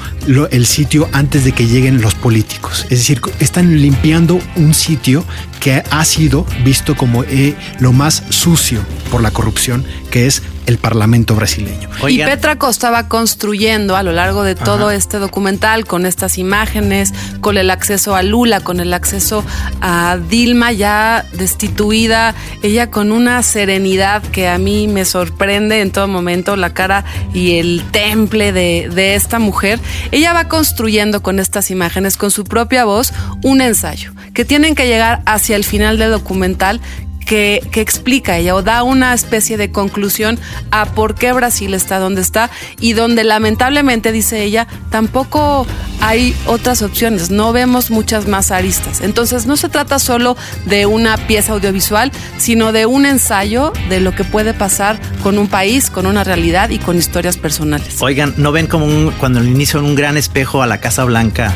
el 0.52 0.66
sitio 0.66 1.08
antes 1.12 1.44
de 1.44 1.52
que 1.52 1.68
lleguen 1.68 2.02
los 2.02 2.16
políticos. 2.16 2.84
Es 2.90 3.00
decir, 3.00 3.22
están 3.40 3.82
limpiando 3.82 4.40
un 4.56 4.74
sitio 4.74 5.24
que 5.60 5.84
ha 5.90 6.06
sido 6.06 6.46
visto 6.64 6.96
como 6.96 7.24
eh, 7.24 7.56
lo 7.80 7.92
más 7.92 8.24
sucio 8.30 8.82
por 9.12 9.22
la 9.22 9.32
corrupción, 9.32 9.84
que 10.16 10.28
es 10.28 10.44
el 10.66 10.78
Parlamento 10.78 11.36
brasileño. 11.36 11.90
Y 12.08 12.20
Petra 12.20 12.58
Costa 12.58 12.90
va 12.90 13.10
construyendo 13.10 13.98
a 13.98 14.02
lo 14.02 14.14
largo 14.14 14.44
de 14.44 14.56
todo 14.56 14.90
este 14.90 15.20
documental 15.20 15.86
con 15.86 16.06
estas 16.06 16.38
imágenes, 16.38 17.14
con 17.42 17.58
el 17.58 17.70
acceso 17.70 18.16
a 18.16 18.24
Lula, 18.24 18.62
con 18.62 18.80
el 18.80 18.94
acceso 18.94 19.44
a 19.82 20.18
Dilma 20.30 20.72
ya 20.72 21.26
destituida, 21.34 22.34
ella 22.64 22.90
con 22.92 23.12
una 23.12 23.44
serenidad 23.44 24.24
que 24.24 24.48
a 24.48 24.58
mí 24.58 24.88
me 24.88 25.04
sorprende 25.04 25.82
en 25.82 25.92
todo 25.92 26.08
momento, 26.08 26.56
la 26.56 26.74
cara 26.74 27.04
y 27.34 27.58
el 27.58 27.84
temple 27.92 28.54
de, 28.54 28.90
de 28.96 29.16
esta 29.16 29.38
mujer. 29.38 29.82
Ella 30.14 30.32
va 30.32 30.48
construyendo 30.48 31.22
con 31.22 31.40
estas 31.40 31.72
imágenes, 31.72 32.16
con 32.16 32.32
su 32.32 32.46
propia 32.46 32.86
voz, 32.86 33.12
un 33.44 33.60
ensayo 33.60 34.14
que 34.34 34.46
tienen 34.46 34.76
que 34.76 34.88
llegar 34.88 35.22
hacia 35.26 35.56
el 35.56 35.64
final 35.64 35.98
del 35.98 36.12
documental 36.12 36.80
que, 37.26 37.62
explica 37.76 38.38
ella 38.38 38.56
o 38.56 38.62
da 38.62 38.84
una 38.84 39.14
especie 39.14 39.58
de 39.58 39.72
conclusión 39.72 40.40
a 40.72 40.86
por 40.86 41.16
qué 41.16 41.34
Brasil 41.34 41.74
está 41.74 42.00
donde 42.00 42.22
está 42.22 42.50
y 42.80 42.94
donde 42.94 43.24
lamentablemente, 43.24 44.12
dice 44.12 44.44
ella, 44.44 44.68
tampoco 44.90 45.68
hay 46.00 46.36
otras 46.46 46.82
opciones, 46.82 47.32
no 47.32 47.52
vemos 47.52 47.92
muchas 47.92 48.28
más 48.28 48.52
aristas. 48.52 49.02
Entonces 49.02 49.46
no 49.46 49.58
se 49.58 49.70
trata 49.70 50.00
solo 50.00 50.38
de 50.66 50.86
una 50.86 51.18
pieza 51.18 51.54
audiovisual, 51.54 52.12
sino 52.38 52.72
de 52.72 52.86
un 52.86 53.06
ensayo 53.06 53.74
de 53.90 54.00
lo 54.00 54.16
que 54.16 54.24
puede 54.24 54.54
pasar 54.54 55.00
con 55.24 55.38
un 55.38 55.48
país, 55.48 55.90
con 55.90 56.06
una 56.06 56.24
realidad 56.24 56.70
y 56.70 56.80
con 56.80 56.98
historias 56.98 57.38
personales. 57.38 58.02
Oigan, 58.02 58.34
¿no 58.38 58.52
ven 58.52 58.68
como 58.68 58.86
un, 58.86 59.12
cuando 59.20 59.40
al 59.40 59.48
inicio 59.48 59.80
en 59.80 59.86
un 59.86 59.96
gran 59.96 60.18
espejo 60.18 60.62
a 60.62 60.68
la 60.68 60.80
Casa 60.80 61.04
Blanca 61.04 61.54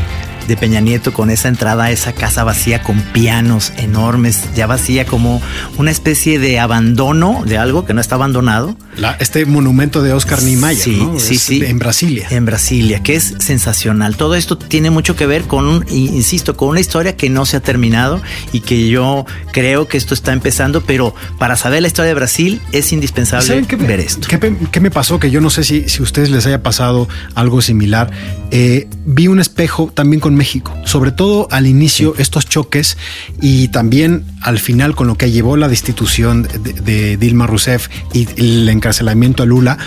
de 0.50 0.58
Peña 0.58 0.82
Nieto 0.82 1.14
con 1.14 1.30
esa 1.30 1.48
entrada 1.48 1.86
a 1.86 1.92
esa 1.92 2.12
casa 2.12 2.44
vacía 2.44 2.84
con 2.84 3.00
pianos 3.02 3.72
enormes, 3.78 4.44
ya 4.56 4.68
vacía 4.68 5.06
como 5.06 5.42
una 5.78 5.92
especie 5.92 6.40
de 6.40 6.60
abandono 6.60 7.44
de 7.46 7.58
algo 7.58 7.86
que 7.86 7.94
no 7.94 8.02
está 8.02 8.16
abandonado? 8.16 8.76
La- 8.98 9.14
este 9.20 9.46
monumento 9.46 10.02
de 10.02 10.12
Oscar 10.12 10.42
Niemeyer, 10.44 10.84
Sí, 10.84 10.98
¿no? 10.98 11.18
sí, 11.20 11.36
Es 11.36 11.42
sí. 11.42 11.64
En 11.64 11.80
Brasilia. 11.80 12.28
En 12.32 12.44
Brasilia, 12.46 13.02
que 13.02 13.16
es 13.16 13.36
sensacional. 13.40 14.18
Todo 14.18 14.36
esto 14.36 14.58
tiene 14.58 14.90
mucho 14.90 15.16
que 15.16 15.26
ver 15.26 15.44
con, 15.44 15.86
insisto, 15.90 16.58
con 16.58 16.70
una 16.70 16.80
historia 16.82 17.16
que 17.16 17.30
no 17.30 17.46
se 17.46 17.56
ha 17.58 17.60
terminado 17.62 18.22
y 18.52 18.60
que 18.62 18.90
yo 18.90 19.26
creo 19.54 19.88
que 19.88 19.98
esto 19.98 20.14
está 20.14 20.34
empezando, 20.34 20.82
pero 20.82 21.16
para 21.38 21.56
saber 21.56 21.82
la 21.82 21.88
historia 21.88 22.10
de 22.10 22.16
Brasil 22.16 22.62
es 22.72 22.92
indispensable 22.92 23.46
¿Saben 23.48 23.66
qué 23.66 23.78
me- 23.78 23.88
ver 23.88 24.00
esto. 24.02 24.28
¿Qué, 24.28 24.38
pe- 24.38 24.56
qué 24.72 24.80
me 24.82 24.92
pasó? 24.92 25.20
Que 25.20 25.32
yo 25.32 25.40
no 25.40 25.50
sé 25.50 25.64
si, 25.64 25.88
si 25.88 26.00
a 26.00 26.04
ustedes 26.04 26.30
les 26.32 26.46
haya 26.46 26.62
pasado 26.64 27.08
algo 27.36 27.62
similar. 27.62 28.10
Eh, 28.52 28.88
vi 29.06 29.28
un 29.28 29.40
espejo 29.40 29.92
también 29.94 30.20
con 30.20 30.36
México, 30.40 30.74
sobre 30.86 31.12
todo 31.12 31.48
al 31.52 31.68
inicio, 31.68 32.16
estos 32.18 32.48
choques 32.48 32.98
y 33.42 33.68
también 33.68 34.26
al 34.42 34.58
final 34.58 34.96
con 34.96 35.08
lo 35.08 35.16
que 35.16 35.30
llevó 35.32 35.58
la 35.58 35.68
destitución 35.68 36.44
de, 36.44 36.74
de 36.74 37.18
Dilma 37.18 37.46
Rousseff 37.46 37.90
y 38.14 38.28
el 38.38 38.68
encarcelamiento 38.70 39.44
a 39.44 39.46
Lula. 39.46 39.78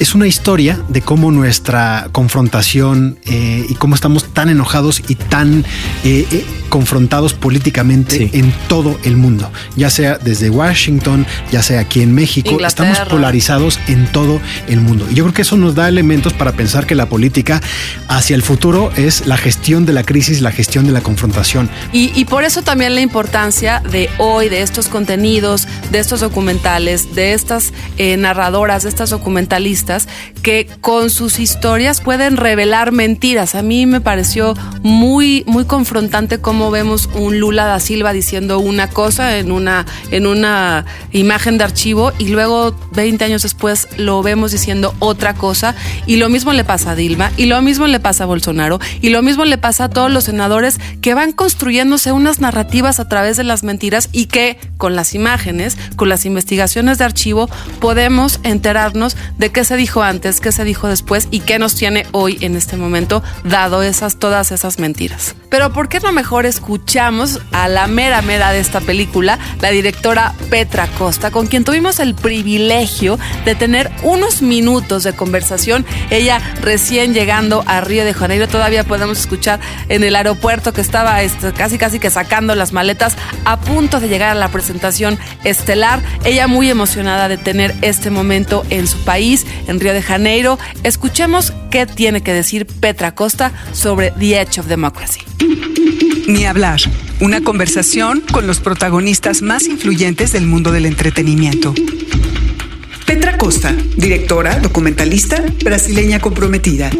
Es 0.00 0.14
una 0.14 0.26
historia 0.26 0.80
de 0.88 1.02
cómo 1.02 1.30
nuestra 1.30 2.08
confrontación 2.12 3.18
eh, 3.26 3.66
y 3.68 3.74
cómo 3.74 3.94
estamos 3.94 4.32
tan 4.32 4.48
enojados 4.48 5.02
y 5.08 5.14
tan 5.14 5.62
eh, 6.04 6.26
eh, 6.32 6.44
confrontados 6.70 7.34
políticamente 7.34 8.30
en 8.32 8.52
todo 8.68 8.98
el 9.04 9.18
mundo, 9.18 9.52
ya 9.76 9.90
sea 9.90 10.16
desde 10.16 10.48
Washington, 10.48 11.26
ya 11.52 11.62
sea 11.62 11.80
aquí 11.80 12.00
en 12.00 12.14
México, 12.14 12.52
Inglaterra. 12.52 12.92
estamos 12.92 13.12
polarizados 13.12 13.78
en 13.88 14.06
todo 14.06 14.40
el 14.68 14.80
mundo. 14.80 15.06
Y 15.10 15.14
yo 15.16 15.24
creo 15.24 15.34
que 15.34 15.42
eso 15.42 15.58
nos 15.58 15.74
da 15.74 15.88
elementos 15.88 16.32
para 16.32 16.52
pensar 16.52 16.86
que 16.86 16.94
la 16.94 17.06
política 17.06 17.60
hacia 18.08 18.36
el 18.36 18.42
futuro 18.42 18.90
es 18.96 19.26
la 19.26 19.36
gestión 19.36 19.84
de 19.84 19.92
la 19.92 20.04
crisis, 20.04 20.40
la 20.40 20.52
gestión 20.52 20.86
de 20.86 20.92
la 20.92 21.02
confrontación. 21.02 21.68
Y, 21.92 22.12
y 22.14 22.24
por 22.24 22.44
eso 22.44 22.62
también 22.62 22.94
la 22.94 23.00
importancia 23.02 23.82
de 23.90 24.08
hoy, 24.18 24.48
de 24.48 24.62
estos 24.62 24.88
contenidos, 24.88 25.66
de 25.90 25.98
estos 25.98 26.20
documentales, 26.20 27.14
de 27.14 27.32
estas 27.32 27.72
eh, 27.98 28.16
narradoras, 28.16 28.84
de 28.84 28.88
estas 28.88 29.10
documentalistas, 29.10 30.06
que 30.42 30.68
con 30.80 31.10
sus 31.10 31.40
historias 31.40 32.00
pueden 32.00 32.36
revelar 32.36 32.92
mentiras. 32.92 33.56
A 33.56 33.62
mí 33.62 33.86
me 33.86 34.00
pareció 34.00 34.54
muy, 34.82 35.42
muy 35.46 35.64
confrontante 35.64 36.38
cómo 36.38 36.59
vemos 36.68 37.08
un 37.14 37.40
Lula 37.40 37.64
da 37.64 37.80
Silva 37.80 38.12
diciendo 38.12 38.58
una 38.58 38.90
cosa 38.90 39.38
en 39.38 39.52
una, 39.52 39.86
en 40.10 40.26
una 40.26 40.84
imagen 41.12 41.56
de 41.56 41.64
archivo 41.64 42.12
y 42.18 42.28
luego 42.28 42.74
20 42.92 43.24
años 43.24 43.42
después 43.42 43.88
lo 43.96 44.22
vemos 44.22 44.52
diciendo 44.52 44.94
otra 44.98 45.34
cosa. 45.34 45.74
Y 46.06 46.16
lo 46.16 46.28
mismo 46.28 46.52
le 46.52 46.64
pasa 46.64 46.90
a 46.90 46.94
Dilma, 46.94 47.30
y 47.36 47.46
lo 47.46 47.62
mismo 47.62 47.86
le 47.86 48.00
pasa 48.00 48.24
a 48.24 48.26
Bolsonaro, 48.26 48.80
y 49.00 49.10
lo 49.10 49.22
mismo 49.22 49.44
le 49.44 49.58
pasa 49.58 49.84
a 49.84 49.88
todos 49.88 50.10
los 50.10 50.24
senadores 50.24 50.78
que 51.00 51.14
van 51.14 51.32
construyéndose 51.32 52.12
unas 52.12 52.40
narrativas 52.40 53.00
a 53.00 53.08
través 53.08 53.36
de 53.36 53.44
las 53.44 53.62
mentiras 53.62 54.08
y 54.12 54.26
que 54.26 54.58
con 54.76 54.96
las 54.96 55.14
imágenes, 55.14 55.78
con 55.96 56.08
las 56.08 56.24
investigaciones 56.24 56.98
de 56.98 57.04
archivo, 57.04 57.48
podemos 57.80 58.40
enterarnos 58.42 59.16
de 59.38 59.50
qué 59.50 59.64
se 59.64 59.76
dijo 59.76 60.02
antes, 60.02 60.40
qué 60.40 60.52
se 60.52 60.64
dijo 60.64 60.88
después 60.88 61.28
y 61.30 61.40
qué 61.40 61.58
nos 61.58 61.74
tiene 61.74 62.06
hoy 62.12 62.38
en 62.40 62.56
este 62.56 62.76
momento, 62.76 63.22
dado 63.44 63.82
esas, 63.82 64.16
todas 64.16 64.52
esas 64.52 64.78
mentiras. 64.78 65.34
Pero 65.50 65.72
¿por 65.72 65.88
qué 65.88 66.00
no 66.00 66.12
mejor 66.12 66.46
escuchamos 66.50 67.40
a 67.52 67.68
la 67.68 67.86
mera 67.86 68.20
mera 68.20 68.52
de 68.52 68.60
esta 68.60 68.80
película, 68.80 69.38
la 69.60 69.70
directora 69.70 70.34
Petra 70.50 70.86
Costa, 70.98 71.30
con 71.30 71.46
quien 71.46 71.64
tuvimos 71.64 72.00
el 72.00 72.14
privilegio 72.14 73.18
de 73.44 73.54
tener 73.54 73.90
unos 74.02 74.42
minutos 74.42 75.04
de 75.04 75.14
conversación. 75.14 75.86
Ella 76.10 76.40
recién 76.60 77.14
llegando 77.14 77.62
a 77.66 77.80
Río 77.80 78.04
de 78.04 78.12
Janeiro, 78.12 78.48
todavía 78.48 78.84
podemos 78.84 79.18
escuchar 79.18 79.60
en 79.88 80.04
el 80.04 80.16
aeropuerto 80.16 80.72
que 80.72 80.80
estaba 80.80 81.22
este, 81.22 81.52
casi 81.52 81.78
casi 81.78 81.98
que 81.98 82.10
sacando 82.10 82.54
las 82.54 82.72
maletas 82.72 83.16
a 83.44 83.58
punto 83.60 84.00
de 84.00 84.08
llegar 84.08 84.30
a 84.30 84.34
la 84.34 84.48
presentación 84.48 85.18
estelar. 85.44 86.00
Ella 86.24 86.46
muy 86.46 86.68
emocionada 86.68 87.28
de 87.28 87.38
tener 87.38 87.74
este 87.82 88.10
momento 88.10 88.64
en 88.70 88.86
su 88.86 88.98
país, 89.04 89.46
en 89.68 89.80
Río 89.80 89.94
de 89.94 90.02
Janeiro. 90.02 90.58
Escuchemos 90.82 91.52
qué 91.70 91.86
tiene 91.86 92.22
que 92.22 92.34
decir 92.34 92.66
Petra 92.66 93.14
Costa 93.14 93.52
sobre 93.72 94.10
The 94.10 94.40
Edge 94.40 94.58
of 94.58 94.66
Democracy. 94.66 95.29
Ni 96.26 96.44
hablar. 96.46 96.80
Una 97.20 97.42
conversación 97.42 98.22
con 98.32 98.46
los 98.46 98.60
protagonistas 98.60 99.42
más 99.42 99.66
influyentes 99.66 100.32
del 100.32 100.46
mundo 100.46 100.72
del 100.72 100.86
entretenimiento. 100.86 101.74
Petra 103.06 103.36
Costa, 103.36 103.74
directora, 103.96 104.58
documentalista, 104.60 105.42
brasileña 105.64 106.20
comprometida. 106.20 106.90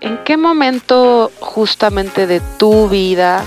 ¿En 0.00 0.18
qué 0.24 0.36
momento 0.36 1.32
justamente 1.40 2.26
de 2.26 2.40
tu 2.58 2.88
vida 2.88 3.44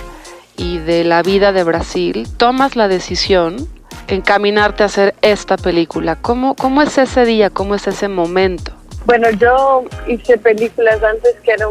y 0.58 0.80
de 0.80 1.04
la 1.04 1.22
vida 1.22 1.52
de 1.52 1.64
Brasil 1.64 2.28
tomas 2.38 2.76
la 2.76 2.88
decisión 2.88 3.68
encaminarte 4.08 4.84
a 4.84 4.88
hacer 4.88 5.16
esta 5.22 5.58
película? 5.58 6.16
¿Cómo, 6.22 6.56
cómo 6.56 6.82
es 6.82 6.98
ese 6.98 7.26
día? 7.26 7.50
¿Cómo 7.50 7.76
es 7.76 7.88
ese 7.88 8.08
momento? 8.08 8.72
Bueno, 9.06 9.30
yo 9.32 9.84
hice 10.08 10.38
películas 10.38 11.02
antes 11.04 11.36
que 11.44 11.52
eran 11.52 11.70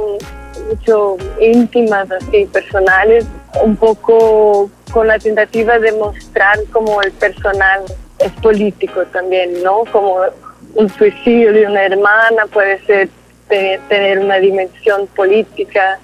mucho 0.69 1.17
íntimas, 1.41 2.11
así, 2.11 2.45
personales, 2.47 3.25
un 3.63 3.77
poco 3.77 4.71
con 4.93 5.07
la 5.09 5.19
tentativa 5.19 5.79
de 5.79 5.93
mostrar 5.93 6.59
como 6.73 7.01
el 7.03 7.11
personal 7.13 7.81
es 8.19 8.31
político 8.43 9.03
también, 9.13 9.63
¿no? 9.63 9.85
Como 9.91 10.19
un 10.75 10.89
suicidio 10.91 11.53
de 11.53 11.67
una 11.67 11.85
hermana 11.85 12.47
puede 12.53 12.81
ser 12.87 13.09
te- 13.49 13.81
tener 13.89 14.19
una 14.19 14.37
dimensión 14.37 15.07
política 15.09 15.99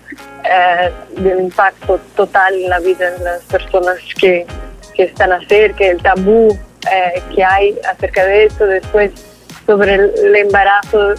eh, 0.44 0.90
de 1.16 1.42
impacto 1.42 2.00
total 2.16 2.54
en 2.54 2.70
la 2.70 2.78
vida 2.80 3.10
de 3.10 3.18
las 3.24 3.42
personas 3.42 3.96
que, 4.18 4.46
que 4.98 5.04
están 5.04 5.30
cerca, 5.48 5.86
el 5.86 6.02
tabú 6.02 6.58
eh, 6.92 7.22
que 7.34 7.44
hay 7.44 7.78
acerca 7.88 8.24
de 8.26 8.46
eso. 8.46 8.66
Después 8.66 9.12
sobre 9.64 9.94
el, 9.94 10.34
embarazo 10.34 11.14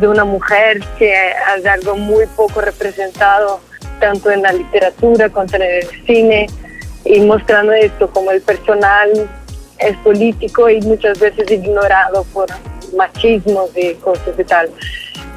de 0.00 0.08
una 0.08 0.24
mujer, 0.24 0.80
que 0.98 1.14
es 1.56 1.66
algo 1.66 1.96
muy 1.96 2.26
poco 2.34 2.60
representado 2.60 3.60
tanto 4.00 4.30
en 4.30 4.42
la 4.42 4.52
literatura 4.52 5.28
como 5.28 5.46
en 5.52 5.62
el 5.62 5.86
cine, 6.06 6.46
y 7.04 7.20
mostrando 7.20 7.72
esto 7.72 8.10
como 8.10 8.30
el 8.32 8.40
personal 8.40 9.10
es 9.78 9.96
político 9.98 10.68
y 10.68 10.80
muchas 10.82 11.18
veces 11.20 11.50
ignorado 11.50 12.24
por 12.32 12.48
machismos 12.96 13.70
y 13.76 13.94
cosas 13.94 14.38
y 14.38 14.44
tal. 14.44 14.70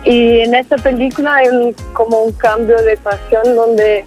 Y 0.04 0.40
en 0.42 0.56
esta 0.56 0.78
película 0.78 1.36
hay 1.36 1.76
como 1.94 2.24
un 2.24 2.32
cambio 2.34 2.82
de 2.82 2.98
pasión 2.98 3.56
donde 3.56 4.06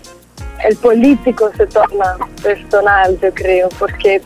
el 0.65 0.77
político 0.77 1.51
se 1.57 1.67
torna 1.67 2.17
personal, 2.43 3.19
yo 3.21 3.33
creo, 3.35 3.69
porque 3.79 4.21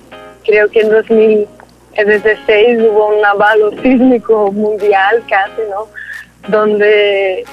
creo 0.44 0.68
que 0.70 0.80
en 0.80 0.90
2016 0.90 2.82
hubo 2.82 3.18
un 3.18 3.24
avalo 3.24 3.70
sísmico 3.82 4.52
mundial 4.52 5.22
casi, 5.28 5.62
¿no? 5.70 5.88
Donde 6.48 7.44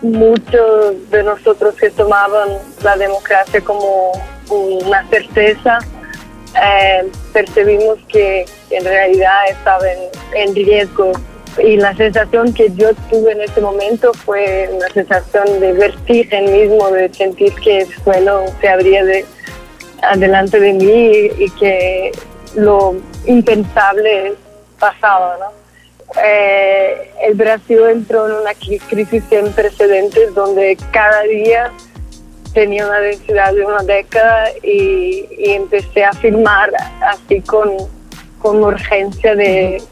muchos 0.00 1.10
de 1.10 1.22
nosotros 1.22 1.74
que 1.76 1.90
tomaban 1.90 2.48
la 2.82 2.96
democracia 2.96 3.60
como 3.60 4.12
una 4.50 5.08
certeza, 5.08 5.78
eh, 6.60 7.08
percibimos 7.32 7.98
que 8.08 8.44
en 8.70 8.84
realidad 8.84 9.48
estaba 9.50 9.84
en, 9.90 9.98
en 10.34 10.54
riesgo. 10.54 11.12
Y 11.58 11.76
la 11.76 11.94
sensación 11.96 12.52
que 12.54 12.70
yo 12.74 12.94
tuve 13.10 13.32
en 13.32 13.42
ese 13.42 13.60
momento 13.60 14.12
fue 14.14 14.70
una 14.72 14.88
sensación 14.88 15.60
de 15.60 15.72
vertigen 15.72 16.50
mismo, 16.52 16.90
de 16.90 17.12
sentir 17.12 17.52
que 17.56 17.80
el 17.82 17.94
suelo 18.02 18.44
se 18.60 18.68
abría 18.68 19.04
de, 19.04 19.24
adelante 20.02 20.58
de 20.58 20.72
mí 20.72 21.30
y 21.38 21.50
que 21.58 22.12
lo 22.54 22.94
impensable 23.26 24.34
pasaba, 24.78 25.36
¿no? 25.40 25.62
Eh, 26.22 27.10
el 27.22 27.34
Brasil 27.34 27.80
entró 27.90 28.26
en 28.28 28.34
una 28.34 28.52
cri- 28.52 28.80
crisis 28.88 29.22
sin 29.30 29.50
precedentes 29.52 30.34
donde 30.34 30.76
cada 30.90 31.22
día 31.22 31.72
tenía 32.52 32.86
una 32.86 32.98
densidad 33.00 33.54
de 33.54 33.64
una 33.64 33.82
década 33.82 34.50
y, 34.62 35.26
y 35.38 35.50
empecé 35.52 36.04
a 36.04 36.12
filmar 36.12 36.70
así 37.00 37.40
con, 37.40 37.70
con 38.40 38.62
urgencia 38.62 39.34
de, 39.34 39.82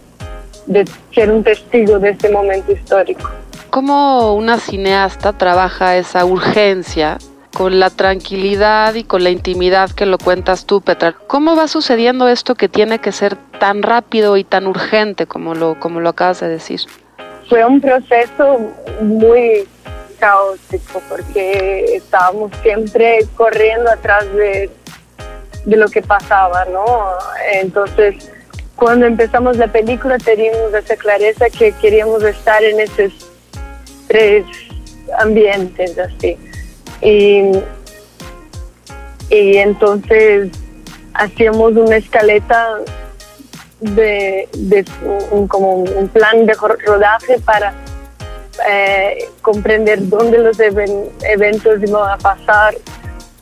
de 0.70 0.88
ser 1.12 1.32
un 1.32 1.42
testigo 1.42 1.98
de 1.98 2.10
este 2.10 2.30
momento 2.30 2.70
histórico. 2.70 3.28
¿Cómo 3.70 4.34
una 4.34 4.58
cineasta 4.58 5.32
trabaja 5.32 5.96
esa 5.96 6.24
urgencia 6.24 7.18
con 7.56 7.80
la 7.80 7.90
tranquilidad 7.90 8.94
y 8.94 9.02
con 9.02 9.24
la 9.24 9.30
intimidad 9.30 9.90
que 9.90 10.06
lo 10.06 10.16
cuentas 10.16 10.66
tú, 10.66 10.80
Petra? 10.80 11.16
¿Cómo 11.26 11.56
va 11.56 11.66
sucediendo 11.66 12.28
esto 12.28 12.54
que 12.54 12.68
tiene 12.68 13.00
que 13.00 13.10
ser 13.10 13.34
tan 13.58 13.82
rápido 13.82 14.36
y 14.36 14.44
tan 14.44 14.68
urgente 14.68 15.26
como 15.26 15.54
lo, 15.54 15.78
como 15.80 15.98
lo 15.98 16.10
acabas 16.10 16.38
de 16.38 16.48
decir? 16.48 16.80
Fue 17.48 17.64
un 17.64 17.80
proceso 17.80 18.60
muy 19.00 19.66
caótico 20.20 21.02
porque 21.08 21.96
estábamos 21.96 22.52
siempre 22.62 23.26
corriendo 23.36 23.90
atrás 23.90 24.24
de, 24.34 24.70
de 25.64 25.76
lo 25.76 25.88
que 25.88 26.02
pasaba, 26.02 26.64
¿no? 26.66 26.84
Entonces, 27.54 28.30
cuando 28.80 29.04
empezamos 29.06 29.58
la 29.58 29.68
película 29.68 30.16
teníamos 30.18 30.72
esa 30.74 30.96
clareza 30.96 31.50
que 31.50 31.70
queríamos 31.72 32.22
estar 32.24 32.64
en 32.64 32.80
esos 32.80 33.12
tres 34.08 34.44
ambientes 35.18 35.96
así. 35.98 36.36
Y, 37.02 37.52
y 39.28 39.56
entonces 39.58 40.50
hacíamos 41.12 41.72
una 41.72 41.98
escaleta 41.98 42.78
de, 43.80 44.48
de 44.54 44.84
un, 45.30 45.46
como 45.46 45.74
un 45.74 46.08
plan 46.08 46.46
de 46.46 46.54
ro- 46.54 46.76
rodaje 46.84 47.38
para 47.40 47.74
eh, 48.68 49.28
comprender 49.42 50.08
dónde 50.08 50.38
los 50.38 50.58
even- 50.58 51.10
eventos 51.22 51.82
iban 51.82 52.10
a 52.10 52.16
pasar 52.16 52.74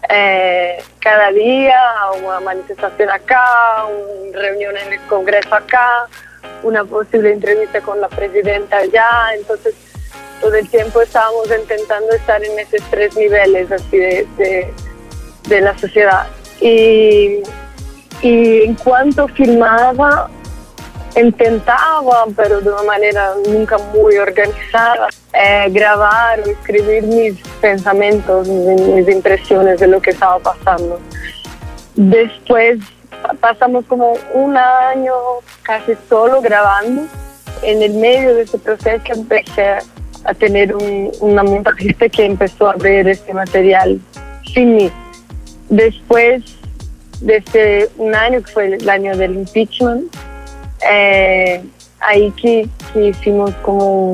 eh, 0.09 0.83
cada 1.01 1.31
día, 1.31 1.81
una 2.23 2.41
manifestación 2.41 3.11
acá, 3.11 3.87
una 3.87 4.39
reunión 4.39 4.77
en 4.77 4.93
el 4.93 5.01
Congreso 5.09 5.55
acá, 5.55 6.07
una 6.63 6.85
posible 6.85 7.33
entrevista 7.33 7.81
con 7.81 8.01
la 8.01 8.09
presidenta 8.09 8.79
allá, 8.79 9.35
entonces 9.37 9.75
todo 10.41 10.55
el 10.55 10.69
tiempo 10.69 11.03
estábamos 11.03 11.49
intentando 11.59 12.13
estar 12.13 12.43
en 12.45 12.59
esos 12.59 12.81
tres 12.91 13.15
niveles 13.17 13.71
así 13.73 13.97
de, 13.97 14.27
de, 14.37 14.73
de 15.49 15.61
la 15.61 15.77
sociedad. 15.79 16.27
Y, 16.61 17.43
y 18.23 18.63
en 18.65 18.75
cuanto 18.75 19.29
filmaba, 19.29 20.31
intentaba, 21.17 22.25
pero 22.37 22.61
de 22.61 22.71
una 22.71 22.83
manera 22.83 23.33
nunca 23.49 23.79
muy 23.95 24.17
organizada, 24.19 25.09
eh, 25.33 25.67
grabar 25.71 26.41
o 26.41 26.45
escribir 26.51 27.03
mis 27.05 27.35
pensamientos, 27.61 28.49
mis, 28.49 28.81
mis 28.81 29.09
impresiones 29.09 29.81
de 29.81 29.87
lo 29.89 30.01
que 30.01 30.11
estaba 30.11 30.39
pasando. 30.39 31.01
Después 31.97 32.79
pa- 33.23 33.35
pasamos 33.41 33.85
como 33.87 34.15
un 34.35 34.57
año 34.57 35.13
casi 35.63 35.95
solo 36.09 36.41
grabando. 36.41 37.03
En 37.63 37.83
el 37.83 37.95
medio 37.95 38.35
de 38.35 38.43
ese 38.43 38.59
proceso 38.59 39.03
empecé 39.13 39.63
a- 40.25 40.35
tener 40.39 40.75
un- 40.77 41.11
una 41.21 41.43
montajista 41.43 42.09
que 42.09 42.25
empezó 42.27 42.69
a 42.69 42.75
ver 42.75 43.09
este 43.09 43.33
material 43.33 43.99
sin 44.53 44.75
mí. 44.77 44.93
Después 45.71 46.43
de 47.21 47.37
este 47.39 47.89
un 47.97 48.15
año, 48.15 48.43
que 48.43 48.53
fue 48.53 48.75
el 48.75 48.89
año 48.91 49.17
del 49.17 49.35
impeachment, 49.37 50.15
eh, 50.91 51.63
ahí 52.01 52.31
que, 52.41 52.69
que 52.93 53.09
hicimos 53.09 53.53
como 53.63 54.11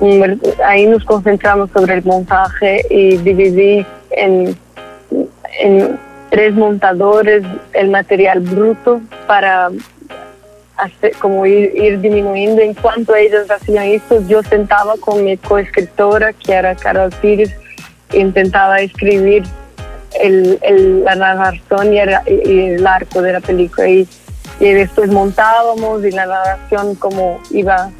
un- 0.00 0.42
ahí 0.64 0.86
nos 0.86 1.04
concentramos 1.04 1.70
sobre 1.70 1.94
el 1.94 2.04
montaje 2.04 2.84
y 2.90 3.16
dividí 3.18 3.84
en, 4.10 4.56
en 5.60 5.98
tres 6.30 6.54
montadores 6.54 7.42
el 7.72 7.90
material 7.90 8.40
bruto 8.40 9.00
para 9.26 9.70
como 11.20 11.46
ir, 11.46 11.72
ir 11.74 12.00
disminuyendo. 12.00 12.60
En 12.60 12.74
cuanto 12.74 13.14
ellos 13.16 13.50
hacían 13.50 13.84
esto 13.84 14.20
yo 14.28 14.42
sentaba 14.42 14.94
con 15.00 15.24
mi 15.24 15.36
coescritora 15.38 16.32
que 16.34 16.52
era 16.52 16.74
Carol 16.74 17.10
Pires 17.22 17.50
e 18.12 18.18
intentaba 18.20 18.80
escribir 18.80 19.44
el, 20.20 20.58
el- 20.62 21.04
la 21.04 21.14
narración 21.14 21.94
y, 21.94 21.98
y- 21.98 22.50
y 22.50 22.60
el 22.74 22.86
arco 22.86 23.22
de 23.22 23.32
la 23.32 23.40
película. 23.40 23.88
Y, 23.88 24.06
y 24.60 24.72
después 24.72 25.10
montábamos 25.10 26.04
y 26.04 26.10
la 26.10 26.26
narración 26.26 26.94
como 26.96 27.40
iba 27.50 27.90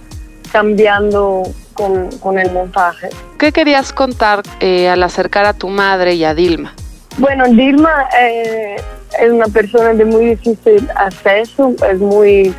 cambiando 0.52 1.42
con, 1.74 2.10
con 2.18 2.38
el 2.38 2.50
montaje. 2.52 3.08
¿Qué 3.38 3.52
querías 3.52 3.92
contar 3.92 4.42
eh, 4.60 4.88
al 4.88 5.02
acercar 5.02 5.44
a 5.44 5.52
tu 5.52 5.68
madre 5.68 6.14
y 6.14 6.24
a 6.24 6.34
Dilma? 6.34 6.74
Bueno, 7.18 7.46
Dilma 7.48 8.08
eh, 8.20 8.76
es 9.20 9.30
una 9.30 9.46
persona 9.46 9.92
de 9.94 10.04
muy 10.04 10.26
difícil 10.26 10.88
acceso, 10.94 11.74
es 11.90 11.98
muy, 11.98 12.54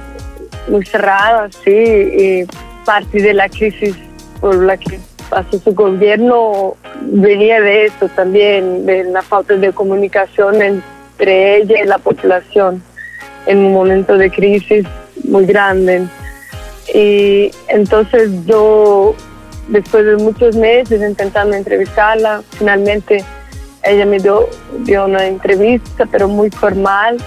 muy 0.67 0.86
cerrada, 0.86 1.49
sí, 1.63 1.71
y 1.71 2.47
parte 2.86 3.21
de 3.21 3.33
la 3.33 3.49
crisis 3.49 3.95
por 4.39 4.55
la 4.55 4.77
que 4.77 4.99
pasó 5.29 5.60
su 5.60 5.73
gobierno 5.73 6.75
venía 7.01 7.60
de 7.62 7.86
eso 7.86 8.07
también, 8.15 8.86
de 8.86 9.03
la 9.05 9.21
falta 9.21 9.55
de 9.55 9.71
comunicación 9.73 10.62
entre 10.62 11.57
ella 11.57 11.83
y 11.83 11.88
la 11.88 11.97
población 11.97 12.81
en 13.47 13.60
un 13.60 13.73
momento 13.73 14.17
de 14.17 14.29
crisis 14.29 14.86
muy 15.23 15.45
grande. 15.45 16.03
Y 16.93 17.51
entonces 17.67 18.29
yo, 18.45 19.15
después 19.67 20.05
de 20.05 20.17
muchos 20.17 20.55
meses 20.55 21.01
intentando 21.01 21.55
entrevistarla, 21.55 22.43
finalmente 22.51 23.23
ella 23.83 24.05
me 24.05 24.19
dio, 24.19 24.47
dio 24.79 25.05
una 25.05 25.25
entrevista, 25.25 26.05
pero 26.12 26.27
muy 26.27 26.49
formal. 26.49 27.17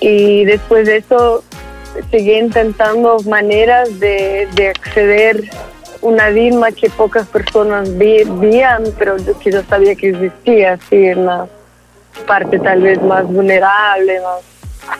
Y 0.00 0.44
después 0.44 0.86
de 0.86 0.98
eso 0.98 1.42
seguí 2.10 2.32
intentando 2.32 3.18
maneras 3.26 3.98
de, 4.00 4.48
de 4.54 4.68
acceder 4.68 5.50
una 6.02 6.28
Dilma 6.30 6.72
que 6.72 6.88
pocas 6.88 7.26
personas 7.26 7.96
veían, 7.96 8.84
pero 8.98 9.16
que 9.42 9.52
yo 9.52 9.62
sabía 9.64 9.94
que 9.94 10.10
existía, 10.10 10.72
así 10.74 10.96
en 10.96 11.26
la 11.26 11.46
parte 12.26 12.58
tal 12.58 12.82
vez 12.82 13.02
más 13.02 13.26
vulnerable, 13.26 14.20
más, 14.20 14.42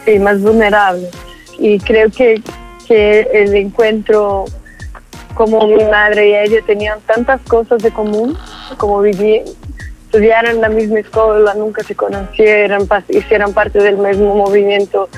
sí, 0.05 0.19
más 0.19 0.41
vulnerable. 0.41 1.09
Y 1.59 1.79
creo 1.79 2.11
que, 2.11 2.43
que 2.87 3.21
el 3.33 3.55
encuentro 3.55 4.47
como 5.35 5.67
mi 5.67 5.85
madre 5.85 6.29
y 6.29 6.35
ella 6.35 6.61
tenían 6.67 7.01
tantas 7.03 7.41
cosas 7.43 7.83
de 7.83 7.91
común, 7.91 8.37
como 8.77 9.01
vivir, 9.01 9.45
estudiaran 10.05 10.57
en 10.57 10.61
la 10.61 10.69
misma 10.69 10.99
escuela, 11.01 11.55
nunca 11.55 11.83
se 11.85 11.95
conocieran, 11.95 12.83
pas- 12.89 13.05
hicieran 13.09 13.53
parte 13.55 13.79
del 13.81 13.97
mismo 13.97 14.35
movimiento 14.35 15.09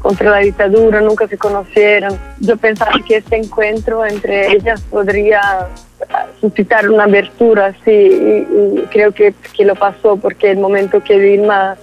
contra 0.00 0.30
la 0.30 0.38
dictadura, 0.38 1.02
nunca 1.02 1.28
se 1.28 1.36
conocieron. 1.36 2.18
Yo 2.40 2.56
pensaba 2.56 2.92
que 3.06 3.18
este 3.18 3.36
encuentro 3.36 4.04
entre 4.06 4.50
ellas 4.52 4.80
podría 4.90 5.68
ah, 6.08 6.26
suscitar 6.40 6.88
una 6.88 7.04
abertura, 7.04 7.74
sí, 7.84 7.90
y, 7.90 8.80
y 8.80 8.86
creo 8.90 9.12
que, 9.12 9.34
que 9.54 9.64
lo 9.66 9.74
pasó, 9.74 10.16
porque 10.16 10.50
el 10.50 10.58
momento 10.58 11.04
que 11.04 11.18
Dilma 11.18 11.76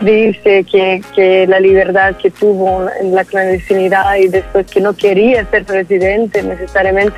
dice 0.00 0.64
que, 0.64 1.02
que 1.14 1.46
la 1.46 1.60
libertad 1.60 2.14
que 2.16 2.30
tuvo 2.30 2.86
en 3.00 3.14
la 3.14 3.24
clandestinidad 3.24 4.16
y 4.16 4.28
después 4.28 4.66
que 4.66 4.80
no 4.80 4.94
quería 4.94 5.44
ser 5.50 5.64
presidente 5.64 6.42
necesariamente 6.42 7.16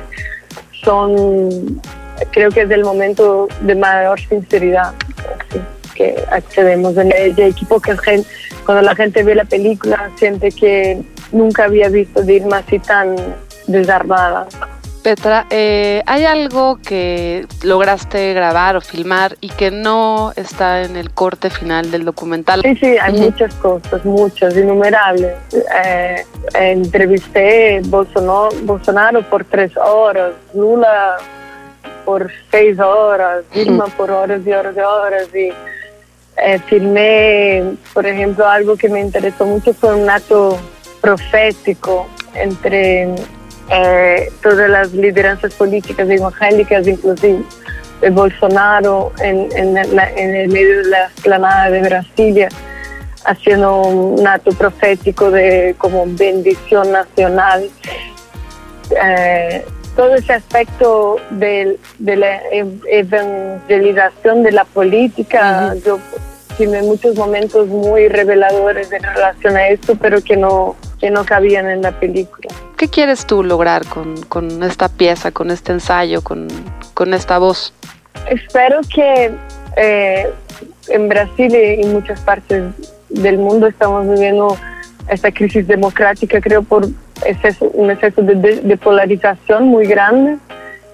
son, 0.83 1.79
creo 2.31 2.49
que 2.49 2.61
es 2.61 2.71
el 2.71 2.83
momento 2.83 3.47
de 3.61 3.75
mayor 3.75 4.19
sinceridad 4.19 4.93
así, 5.49 5.59
que 5.95 6.15
accedemos 6.31 6.97
en 6.97 7.11
ese 7.11 7.47
equipo 7.47 7.79
que 7.79 7.95
gen- 7.99 8.25
cuando 8.65 8.81
la 8.83 8.95
gente 8.95 9.23
ve 9.23 9.35
la 9.35 9.45
película 9.45 10.09
siente 10.15 10.49
que 10.51 11.01
nunca 11.31 11.65
había 11.65 11.89
visto 11.89 12.21
Dilma 12.23 12.57
así 12.57 12.79
tan 12.79 13.15
desarmada. 13.67 14.47
Petra, 15.03 15.47
eh, 15.49 16.03
¿hay 16.05 16.25
algo 16.25 16.77
que 16.77 17.47
lograste 17.63 18.33
grabar 18.35 18.75
o 18.75 18.81
filmar 18.81 19.35
y 19.41 19.49
que 19.49 19.71
no 19.71 20.31
está 20.35 20.83
en 20.83 20.95
el 20.95 21.11
corte 21.11 21.49
final 21.49 21.89
del 21.89 22.05
documental? 22.05 22.61
Sí, 22.61 22.75
sí, 22.75 22.97
hay 22.99 23.13
muchas 23.13 23.53
cosas, 23.55 24.05
muchas, 24.05 24.55
innumerables. 24.55 25.33
Eh, 25.83 26.23
entrevisté 26.53 27.81
Bolsonaro, 27.85 28.49
Bolsonaro 28.63 29.23
por 29.23 29.43
tres 29.43 29.75
horas, 29.75 30.33
Lula 30.53 31.17
por 32.05 32.29
seis 32.51 32.79
horas, 32.79 33.43
Dilma 33.53 33.85
por 33.85 34.11
horas 34.11 34.41
y 34.45 34.51
horas 34.51 34.75
y 34.77 34.79
horas. 34.79 35.27
Y 35.33 35.51
eh, 36.37 36.59
filmé, 36.67 37.75
por 37.93 38.05
ejemplo, 38.05 38.47
algo 38.47 38.77
que 38.77 38.87
me 38.87 39.01
interesó 39.01 39.45
mucho 39.45 39.73
fue 39.73 39.95
un 39.95 40.07
acto 40.07 40.59
profético 41.01 42.05
entre 42.35 43.15
eh, 43.69 44.29
todas 44.41 44.69
las 44.69 44.91
lideranzas 44.93 45.53
políticas 45.53 46.09
evangélicas, 46.09 46.87
inclusive 46.87 47.43
de 48.01 48.09
Bolsonaro 48.09 49.11
en, 49.21 49.47
en, 49.55 49.95
la- 49.95 50.09
en 50.11 50.35
el 50.35 50.49
medio 50.49 50.79
de 50.83 50.89
la 50.89 51.05
explanada 51.05 51.69
de 51.69 51.81
Brasilia, 51.81 52.49
haciendo 53.25 53.81
un 53.83 54.25
acto 54.27 54.51
profético 54.51 55.29
de 55.29 55.75
como 55.77 56.05
bendición 56.07 56.91
nacional. 56.91 57.69
Eh, 59.03 59.63
todo 59.95 60.15
ese 60.15 60.33
aspecto 60.33 61.17
del- 61.31 61.77
de, 61.99 62.15
la 62.15 62.41
ev- 62.51 62.81
evangelización 62.89 64.43
de 64.43 64.51
la 64.51 64.63
política, 64.65 65.75
yo 65.85 65.99
tiene 66.57 66.81
muchos 66.81 67.15
momentos 67.15 67.67
muy 67.67 68.07
reveladores 68.07 68.91
en 68.91 69.03
relación 69.03 69.55
a 69.57 69.67
esto, 69.67 69.95
pero 69.95 70.21
que 70.21 70.35
no, 70.37 70.75
que 70.99 71.09
no 71.11 71.23
cabían 71.25 71.69
en 71.69 71.81
la 71.81 71.91
película. 71.91 72.49
¿Qué 72.81 72.87
quieres 72.87 73.27
tú 73.27 73.43
lograr 73.43 73.85
con, 73.85 74.19
con 74.23 74.63
esta 74.63 74.89
pieza, 74.89 75.31
con 75.31 75.51
este 75.51 75.71
ensayo, 75.71 76.23
con, 76.23 76.47
con 76.95 77.13
esta 77.13 77.37
voz? 77.37 77.75
Espero 78.27 78.79
que 78.91 79.29
eh, 79.77 80.27
en 80.87 81.07
Brasil 81.07 81.53
y 81.53 81.83
en 81.83 81.93
muchas 81.93 82.19
partes 82.21 82.63
del 83.09 83.37
mundo 83.37 83.67
estamos 83.67 84.09
viviendo 84.09 84.57
esta 85.09 85.31
crisis 85.31 85.67
democrática, 85.67 86.41
creo, 86.41 86.63
por 86.63 86.87
exceso- 87.23 87.69
un 87.75 87.91
exceso 87.91 88.23
de, 88.23 88.33
de- 88.33 88.61
de 88.61 88.77
polarización 88.77 89.65
muy 89.65 89.85
grande 89.85 90.37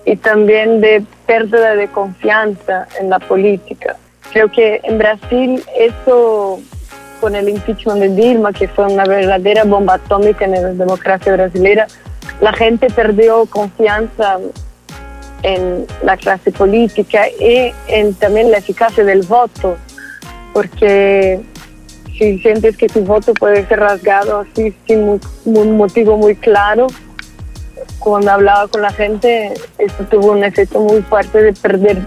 y 0.06 0.18
también 0.18 0.82
de 0.82 1.06
pérdida 1.26 1.74
de 1.76 1.88
confianza 1.88 2.86
en 3.00 3.10
la 3.10 3.20
política. 3.20 3.96
Creo 4.34 4.52
que 4.52 4.82
en 4.84 4.98
Brasil 4.98 5.64
eso, 5.80 6.60
con 7.20 7.36
el 7.36 7.50
impeachment 7.50 8.00
de 8.00 8.10
Dilma, 8.10 8.54
que 8.54 8.68
fue 8.68 8.86
una 8.86 9.06
verdadera 9.06 9.64
bomba 9.64 9.96
atómica 9.96 10.46
en 10.46 10.52
la 10.52 10.62
democracia 10.62 11.34
brasileña, 11.34 11.88
la 12.42 12.54
gente 12.54 12.88
perdió 12.90 13.46
confianza 13.46 14.38
en 15.44 15.86
la 16.04 16.18
clase 16.18 16.52
política 16.52 17.28
y 17.30 17.74
en 17.88 18.14
también 18.16 18.52
la 18.52 18.58
eficacia 18.58 19.04
del 19.04 19.22
voto, 19.24 19.78
porque 20.54 21.42
si 22.18 22.40
sientes 22.40 22.78
que 22.78 22.88
tu 22.88 23.02
voto 23.02 23.34
puede 23.34 23.66
ser 23.68 23.80
rasgado 23.80 24.40
así 24.40 24.74
sin 24.88 25.20
un 25.46 25.78
motivo 25.78 26.18
muy 26.18 26.36
claro, 26.36 26.88
cuando 28.00 28.32
hablaba 28.32 28.68
con 28.68 28.82
la 28.82 28.92
gente, 28.92 29.54
eso 29.78 30.04
tuvo 30.10 30.32
un 30.32 30.44
efecto 30.44 30.80
muy 30.80 31.02
fuerte 31.02 31.42
de 31.42 31.54
perder, 31.54 32.06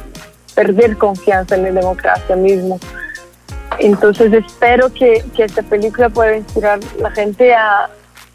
perder 0.54 0.96
confianza 0.96 1.56
en 1.56 1.64
la 1.64 1.72
democracia 1.72 2.36
mismo. 2.36 2.78
Entonces 3.78 4.32
espero 4.32 4.92
que, 4.92 5.24
que 5.34 5.44
esta 5.44 5.62
película 5.62 6.08
pueda 6.08 6.36
inspirar 6.36 6.78
a 6.78 7.02
la 7.02 7.10
gente 7.12 7.54
a, 7.54 7.88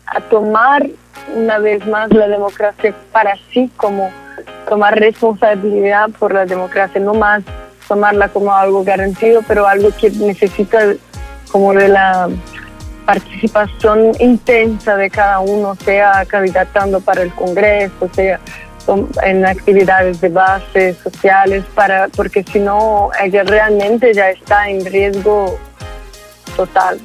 a 0.08 0.22
tomar 0.30 0.88
una 1.36 1.60
vez 1.60 1.86
más 1.88 2.12
la 2.12 2.28
democracia 2.28 2.94
para 3.12 3.38
sí 3.52 3.70
como 3.78 4.10
tomar 4.68 4.98
responsabilidad 4.98 6.10
por 6.20 6.34
la 6.34 6.46
democracia, 6.46 7.00
no 7.00 7.14
más 7.14 7.44
tomarla 7.88 8.30
como 8.30 8.54
algo 8.54 8.84
garantido, 8.84 9.42
pero 9.48 9.68
algo 9.68 9.90
que 10.00 10.10
necesita 10.10 10.80
como 11.52 11.74
de 11.74 11.88
la 11.88 12.30
participación 13.06 14.12
intensa 14.20 14.98
de 14.98 15.10
cada 15.10 15.40
uno, 15.40 15.76
sea 15.76 16.26
candidatando 16.26 17.00
para 17.00 17.22
el 17.22 17.32
Congreso, 17.34 18.10
sea 18.14 18.40
en 19.24 19.46
actividades 19.46 20.22
de 20.22 20.30
base 20.30 20.94
sociales, 20.94 21.64
para, 21.74 22.08
porque 22.10 22.44
si 22.44 22.60
no, 22.60 23.10
ella 23.22 23.44
realmente 23.44 24.14
ya 24.14 24.30
está 24.30 24.70
en 24.70 24.86
riesgo 24.86 25.58
total. 26.56 27.00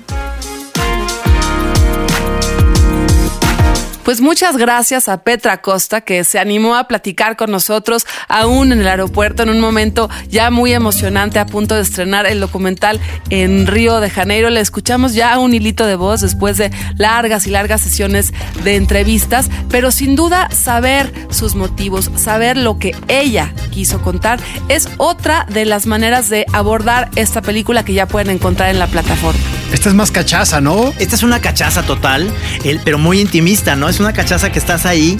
Pues 4.10 4.20
muchas 4.20 4.56
gracias 4.56 5.08
a 5.08 5.22
Petra 5.22 5.62
Costa 5.62 6.00
que 6.00 6.24
se 6.24 6.40
animó 6.40 6.74
a 6.74 6.88
platicar 6.88 7.36
con 7.36 7.52
nosotros 7.52 8.08
aún 8.26 8.72
en 8.72 8.80
el 8.80 8.88
aeropuerto 8.88 9.44
en 9.44 9.50
un 9.50 9.60
momento 9.60 10.10
ya 10.28 10.50
muy 10.50 10.72
emocionante 10.72 11.38
a 11.38 11.46
punto 11.46 11.76
de 11.76 11.82
estrenar 11.82 12.26
el 12.26 12.40
documental 12.40 12.98
en 13.28 13.68
Río 13.68 14.00
de 14.00 14.10
Janeiro. 14.10 14.50
Le 14.50 14.58
escuchamos 14.58 15.14
ya 15.14 15.38
un 15.38 15.54
hilito 15.54 15.86
de 15.86 15.94
voz 15.94 16.22
después 16.22 16.56
de 16.56 16.72
largas 16.96 17.46
y 17.46 17.50
largas 17.50 17.82
sesiones 17.82 18.32
de 18.64 18.74
entrevistas, 18.74 19.48
pero 19.68 19.92
sin 19.92 20.16
duda 20.16 20.50
saber 20.50 21.12
sus 21.30 21.54
motivos, 21.54 22.10
saber 22.16 22.56
lo 22.56 22.80
que 22.80 22.96
ella 23.06 23.54
quiso 23.70 24.02
contar 24.02 24.40
es 24.68 24.88
otra 24.96 25.46
de 25.48 25.66
las 25.66 25.86
maneras 25.86 26.28
de 26.28 26.46
abordar 26.52 27.10
esta 27.14 27.42
película 27.42 27.84
que 27.84 27.94
ya 27.94 28.06
pueden 28.06 28.30
encontrar 28.30 28.70
en 28.70 28.80
la 28.80 28.88
plataforma. 28.88 29.38
Esta 29.72 29.88
es 29.88 29.94
más 29.94 30.10
cachaza, 30.10 30.60
¿no? 30.60 30.92
Esta 30.98 31.14
es 31.14 31.22
una 31.22 31.40
cachaza 31.40 31.84
total, 31.84 32.28
el- 32.64 32.80
pero 32.80 32.98
muy 32.98 33.20
intimista, 33.20 33.76
¿no? 33.76 33.88
Es 33.88 33.99
una 34.00 34.12
cachaza 34.12 34.50
que 34.50 34.58
estás 34.58 34.86
ahí, 34.86 35.16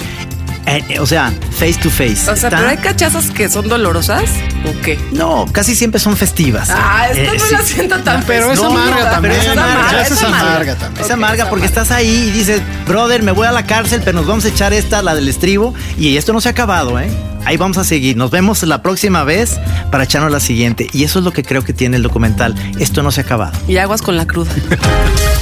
eh, 0.66 0.83
eh, 0.88 0.99
o 1.01 1.07
sea, 1.07 1.33
face 1.51 1.75
to 1.83 1.90
face. 1.90 2.12
O 2.31 2.35
sea, 2.37 2.49
Está- 2.49 2.51
pero 2.51 2.68
hay 2.68 2.77
cachazas 2.77 3.31
que 3.31 3.49
son 3.49 3.68
dolorosas 3.68 4.25
o 4.66 4.81
qué? 4.83 4.99
No, 5.12 5.46
casi 5.53 5.75
siempre 5.75 6.01
son 6.01 6.16
festivas. 6.16 6.68
Ah, 6.70 7.09
esta 7.11 7.23
Eh, 7.35 7.38
no 7.38 7.44
sí. 7.46 7.53
la 7.53 7.62
siento 7.62 7.99
tan 8.01 8.23
Pero 8.25 8.53
es 8.53 8.61
amarga 8.61 9.11
también. 9.11 9.35
pero 9.35 9.53
es 9.53 9.59
amarga, 9.59 10.03
es 10.03 10.23
amarga 10.23 10.75
también. 10.77 11.05
Es 11.05 11.11
amarga 11.11 11.49
porque 11.51 11.66
estás 11.66 11.90
ahí 11.90 12.27
y 12.29 12.31
dices, 12.31 12.62
brother, 12.87 13.23
me 13.23 13.33
voy 13.33 13.46
a 13.46 13.53
la 13.53 13.66
cárcel, 13.66 14.03
pero 14.05 14.18
nos 14.18 14.27
vamos 14.27 14.44
a 14.44 14.49
echar 14.49 14.73
esta, 14.73 15.03
la 15.03 15.14
del 15.14 15.29
estribo, 15.29 15.75
y 15.99 16.16
esto 16.16 16.33
no 16.33 16.40
se 16.40 16.49
ha 16.49 16.53
acabado, 16.53 16.99
¿eh? 17.01 17.11
Ahí 17.46 17.57
vamos 17.57 17.79
a 17.79 17.85
seguir. 17.85 18.18
Nos 18.18 18.31
vemos 18.31 18.62
la 18.64 18.83
próxima 18.83 19.25
vez 19.25 19.59
para 19.90 20.05
echarnos 20.05 20.31
la 20.31 20.40
siguiente. 20.40 20.87
Y 20.92 21.05
eso 21.05 21.20
es 21.20 21.25
lo 21.25 21.33
que 21.33 21.42
creo 21.42 21.64
que 21.64 21.73
tiene 21.73 21.96
el 21.96 22.03
documental. 22.03 22.55
Esto 22.79 23.03
no 23.03 23.11
se 23.11 23.23
ha 23.23 23.25
acabado. 23.25 23.53
Y 23.66 23.79
aguas 23.79 24.03
con 24.03 24.16
la 24.18 24.27
cruda. 24.27 24.51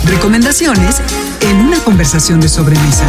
Recomendaciones 0.05 0.97
en 1.41 1.57
una 1.57 1.79
conversación 1.81 2.41
de 2.41 2.49
sobremesa. 2.49 3.05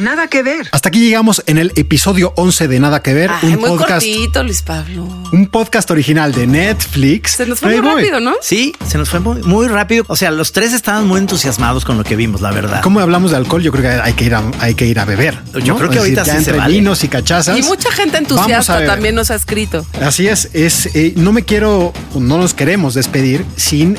Nada 0.00 0.28
que 0.28 0.42
ver. 0.42 0.66
Hasta 0.72 0.88
aquí 0.88 0.98
llegamos 1.00 1.42
en 1.46 1.58
el 1.58 1.72
episodio 1.76 2.32
11 2.36 2.68
de 2.68 2.80
Nada 2.80 3.02
que 3.02 3.12
ver, 3.12 3.30
Ay, 3.42 3.50
un 3.54 3.60
muy 3.60 3.68
podcast 3.70 3.92
cortito, 4.06 4.42
Luis 4.42 4.62
Pablo. 4.62 5.06
un 5.32 5.46
podcast 5.48 5.90
original 5.90 6.32
de 6.32 6.46
Netflix. 6.46 7.32
Se 7.32 7.44
nos 7.44 7.60
fue 7.60 7.72
muy 7.72 7.80
voy. 7.80 8.00
rápido, 8.02 8.20
¿no? 8.20 8.34
Sí, 8.40 8.74
se 8.88 8.96
nos 8.96 9.10
fue 9.10 9.20
muy, 9.20 9.42
muy 9.42 9.68
rápido. 9.68 10.04
O 10.08 10.16
sea, 10.16 10.30
los 10.30 10.52
tres 10.52 10.72
estaban 10.72 11.06
muy 11.06 11.18
entusiasmados 11.20 11.84
con 11.84 11.98
lo 11.98 12.04
que 12.04 12.16
vimos, 12.16 12.40
la 12.40 12.50
verdad. 12.50 12.80
¿Cómo 12.82 13.00
hablamos 13.00 13.30
de 13.30 13.36
alcohol? 13.36 13.62
Yo 13.62 13.72
creo 13.72 13.82
que 13.82 13.88
hay 14.00 14.14
que 14.14 14.24
ir 14.24 14.34
a, 14.34 14.42
hay 14.60 14.74
que 14.74 14.86
ir 14.86 14.98
a 14.98 15.04
beber. 15.04 15.38
Yo 15.62 15.76
creo 15.76 15.90
que 15.90 15.98
Es 15.98 16.02
decir, 16.04 16.18
ahorita 16.18 16.22
ya 16.24 16.24
sí 16.24 16.30
se 16.30 16.36
entre 16.50 16.56
vale. 16.56 16.74
vinos 16.74 17.04
y 17.04 17.08
cachazas. 17.08 17.58
Y 17.58 17.62
mucha 17.62 17.92
gente 17.92 18.16
entusiasta 18.16 18.86
también 18.86 19.14
nos 19.14 19.30
ha 19.30 19.34
escrito. 19.34 19.84
Así 20.00 20.26
es, 20.28 20.48
es 20.54 20.86
eh, 20.96 21.12
no 21.16 21.32
me 21.32 21.44
quiero, 21.44 21.92
no 22.14 22.38
nos 22.38 22.54
queremos 22.54 22.94
despedir 22.94 23.44
sin 23.56 23.98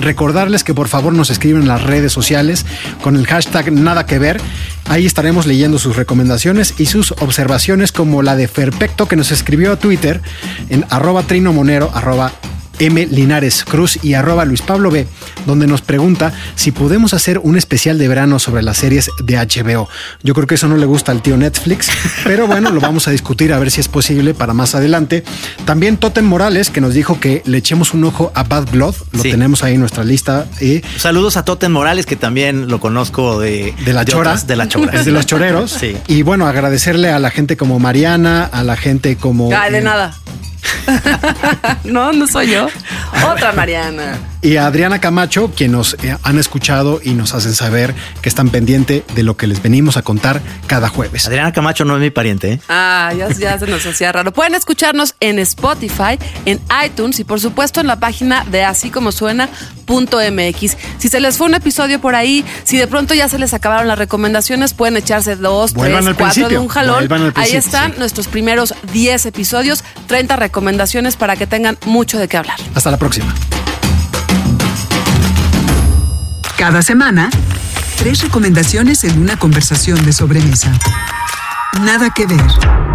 recordarles 0.00 0.64
que 0.64 0.74
por 0.74 0.88
favor 0.88 1.12
nos 1.12 1.30
escriben 1.30 1.62
en 1.62 1.68
las 1.68 1.82
redes 1.82 2.12
sociales 2.12 2.64
con 3.02 3.16
el 3.16 3.26
hashtag 3.26 3.72
nada 3.72 4.06
que 4.06 4.18
ver. 4.18 4.40
Ahí 4.88 5.06
estaremos 5.06 5.46
leyendo 5.46 5.78
sus 5.78 5.96
recomendaciones 5.96 6.74
y 6.78 6.86
sus 6.86 7.12
observaciones 7.12 7.92
como 7.92 8.22
la 8.22 8.36
de 8.36 8.48
Ferpecto 8.48 9.06
que 9.06 9.16
nos 9.16 9.30
escribió 9.30 9.72
a 9.72 9.76
Twitter 9.76 10.20
en 10.70 10.84
arroba 10.88 11.22
trino 11.24 11.52
monero 11.52 11.90
arroba 11.94 12.32
M 12.78 13.06
Linares 13.06 13.64
Cruz 13.64 13.98
y 14.02 14.14
arroba 14.14 14.44
Luis 14.44 14.62
Pablo 14.62 14.90
B, 14.90 15.06
donde 15.46 15.66
nos 15.66 15.82
pregunta 15.82 16.32
si 16.54 16.70
podemos 16.72 17.14
hacer 17.14 17.38
un 17.38 17.56
especial 17.56 17.98
de 17.98 18.08
verano 18.08 18.38
sobre 18.38 18.62
las 18.62 18.76
series 18.78 19.10
de 19.22 19.36
HBO. 19.36 19.88
Yo 20.22 20.34
creo 20.34 20.46
que 20.46 20.54
eso 20.56 20.68
no 20.68 20.76
le 20.76 20.86
gusta 20.86 21.12
al 21.12 21.22
tío 21.22 21.36
Netflix, 21.36 21.88
pero 22.24 22.46
bueno, 22.46 22.70
lo 22.70 22.80
vamos 22.80 23.08
a 23.08 23.10
discutir 23.10 23.52
a 23.52 23.58
ver 23.58 23.70
si 23.70 23.80
es 23.80 23.88
posible 23.88 24.34
para 24.34 24.54
más 24.54 24.74
adelante. 24.74 25.24
También 25.64 25.96
Totem 25.96 26.24
Morales, 26.24 26.70
que 26.70 26.80
nos 26.80 26.94
dijo 26.94 27.20
que 27.20 27.42
le 27.46 27.58
echemos 27.58 27.94
un 27.94 28.04
ojo 28.04 28.32
a 28.34 28.42
Bad 28.44 28.70
Blood, 28.70 28.94
lo 29.12 29.22
Sí. 29.22 29.30
tenemos 29.30 29.62
ahí 29.64 29.74
en 29.74 29.80
nuestra 29.80 30.04
lista. 30.04 30.46
Y 30.60 30.82
Saludos 30.98 31.36
a 31.36 31.44
Totem 31.44 31.72
Morales, 31.72 32.06
que 32.06 32.16
también 32.16 32.68
lo 32.68 32.80
conozco 32.80 33.38
de, 33.40 33.74
de 33.84 33.92
la 33.92 34.04
chora. 34.04 34.30
otras- 34.32 34.46
de 34.46 34.56
la 34.56 34.68
chora. 34.68 34.92
Es 34.98 35.04
de 35.04 35.12
los 35.12 35.26
choreros. 35.26 35.70
Sí. 35.78 35.96
Y 36.08 36.22
bueno, 36.22 36.46
agradecerle 36.46 37.10
a 37.10 37.18
la 37.18 37.30
gente 37.30 37.56
como 37.56 37.78
Mariana, 37.78 38.44
a 38.44 38.62
la 38.64 38.76
gente 38.76 39.16
como. 39.16 39.50
Ay, 39.56 39.70
de 39.72 39.78
eh, 39.78 39.82
nada. 39.82 40.14
no, 41.84 42.12
no 42.12 42.26
soy 42.26 42.50
yo. 42.50 42.68
Otra 43.30 43.52
Mariana. 43.52 44.18
Y 44.40 44.56
a 44.56 44.66
Adriana 44.66 45.00
Camacho, 45.00 45.50
quien 45.54 45.72
nos 45.72 45.94
eh, 45.94 46.16
han 46.22 46.38
escuchado 46.38 47.00
y 47.02 47.10
nos 47.10 47.34
hacen 47.34 47.54
saber 47.54 47.92
que 48.22 48.28
están 48.28 48.50
pendiente 48.50 49.04
de 49.14 49.24
lo 49.24 49.36
que 49.36 49.48
les 49.48 49.60
venimos 49.62 49.96
a 49.96 50.02
contar 50.02 50.40
cada 50.68 50.88
jueves. 50.88 51.26
Adriana 51.26 51.52
Camacho 51.52 51.84
no 51.84 51.96
es 51.96 52.00
mi 52.00 52.10
pariente, 52.10 52.52
¿eh? 52.52 52.60
Ah, 52.68 53.12
ya, 53.16 53.28
ya 53.30 53.58
se 53.58 53.66
nos 53.66 53.84
hacía 53.84 54.12
raro. 54.12 54.32
Pueden 54.32 54.54
escucharnos 54.54 55.16
en 55.18 55.40
Spotify, 55.40 56.18
en 56.44 56.60
iTunes 56.84 57.18
y 57.18 57.24
por 57.24 57.40
supuesto 57.40 57.80
en 57.80 57.88
la 57.88 57.98
página 57.98 58.44
de 58.44 58.62
así 58.62 58.90
como 58.90 59.10
suena.mx. 59.10 60.76
Si 60.98 61.08
se 61.08 61.20
les 61.20 61.36
fue 61.36 61.48
un 61.48 61.54
episodio 61.54 62.00
por 62.00 62.14
ahí, 62.14 62.44
si 62.62 62.76
de 62.76 62.86
pronto 62.86 63.14
ya 63.14 63.28
se 63.28 63.40
les 63.40 63.54
acabaron 63.54 63.88
las 63.88 63.98
recomendaciones, 63.98 64.72
pueden 64.72 64.96
echarse 64.96 65.34
dos, 65.34 65.72
Vuelvan 65.72 66.04
tres, 66.04 66.16
cuatro 66.16 66.26
de 66.26 66.48
principio. 66.48 66.62
un 66.62 66.68
jalón. 66.68 67.32
Ahí 67.34 67.56
están 67.56 67.92
sí. 67.92 67.98
nuestros 67.98 68.28
primeros 68.28 68.72
10 68.92 69.26
episodios, 69.26 69.82
30 70.06 70.27
recomendaciones 70.36 71.16
para 71.16 71.36
que 71.36 71.46
tengan 71.46 71.78
mucho 71.86 72.18
de 72.18 72.28
qué 72.28 72.36
hablar. 72.36 72.58
Hasta 72.74 72.90
la 72.90 72.96
próxima. 72.96 73.34
Cada 76.56 76.82
semana, 76.82 77.30
tres 77.96 78.22
recomendaciones 78.22 79.04
en 79.04 79.20
una 79.20 79.38
conversación 79.38 80.04
de 80.04 80.12
sobremesa. 80.12 80.72
Nada 81.80 82.10
que 82.12 82.26
ver. 82.26 82.42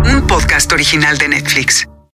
Un 0.05 0.27
podcast 0.27 0.71
original 0.73 1.17
de 1.17 1.29
Netflix. 1.29 1.87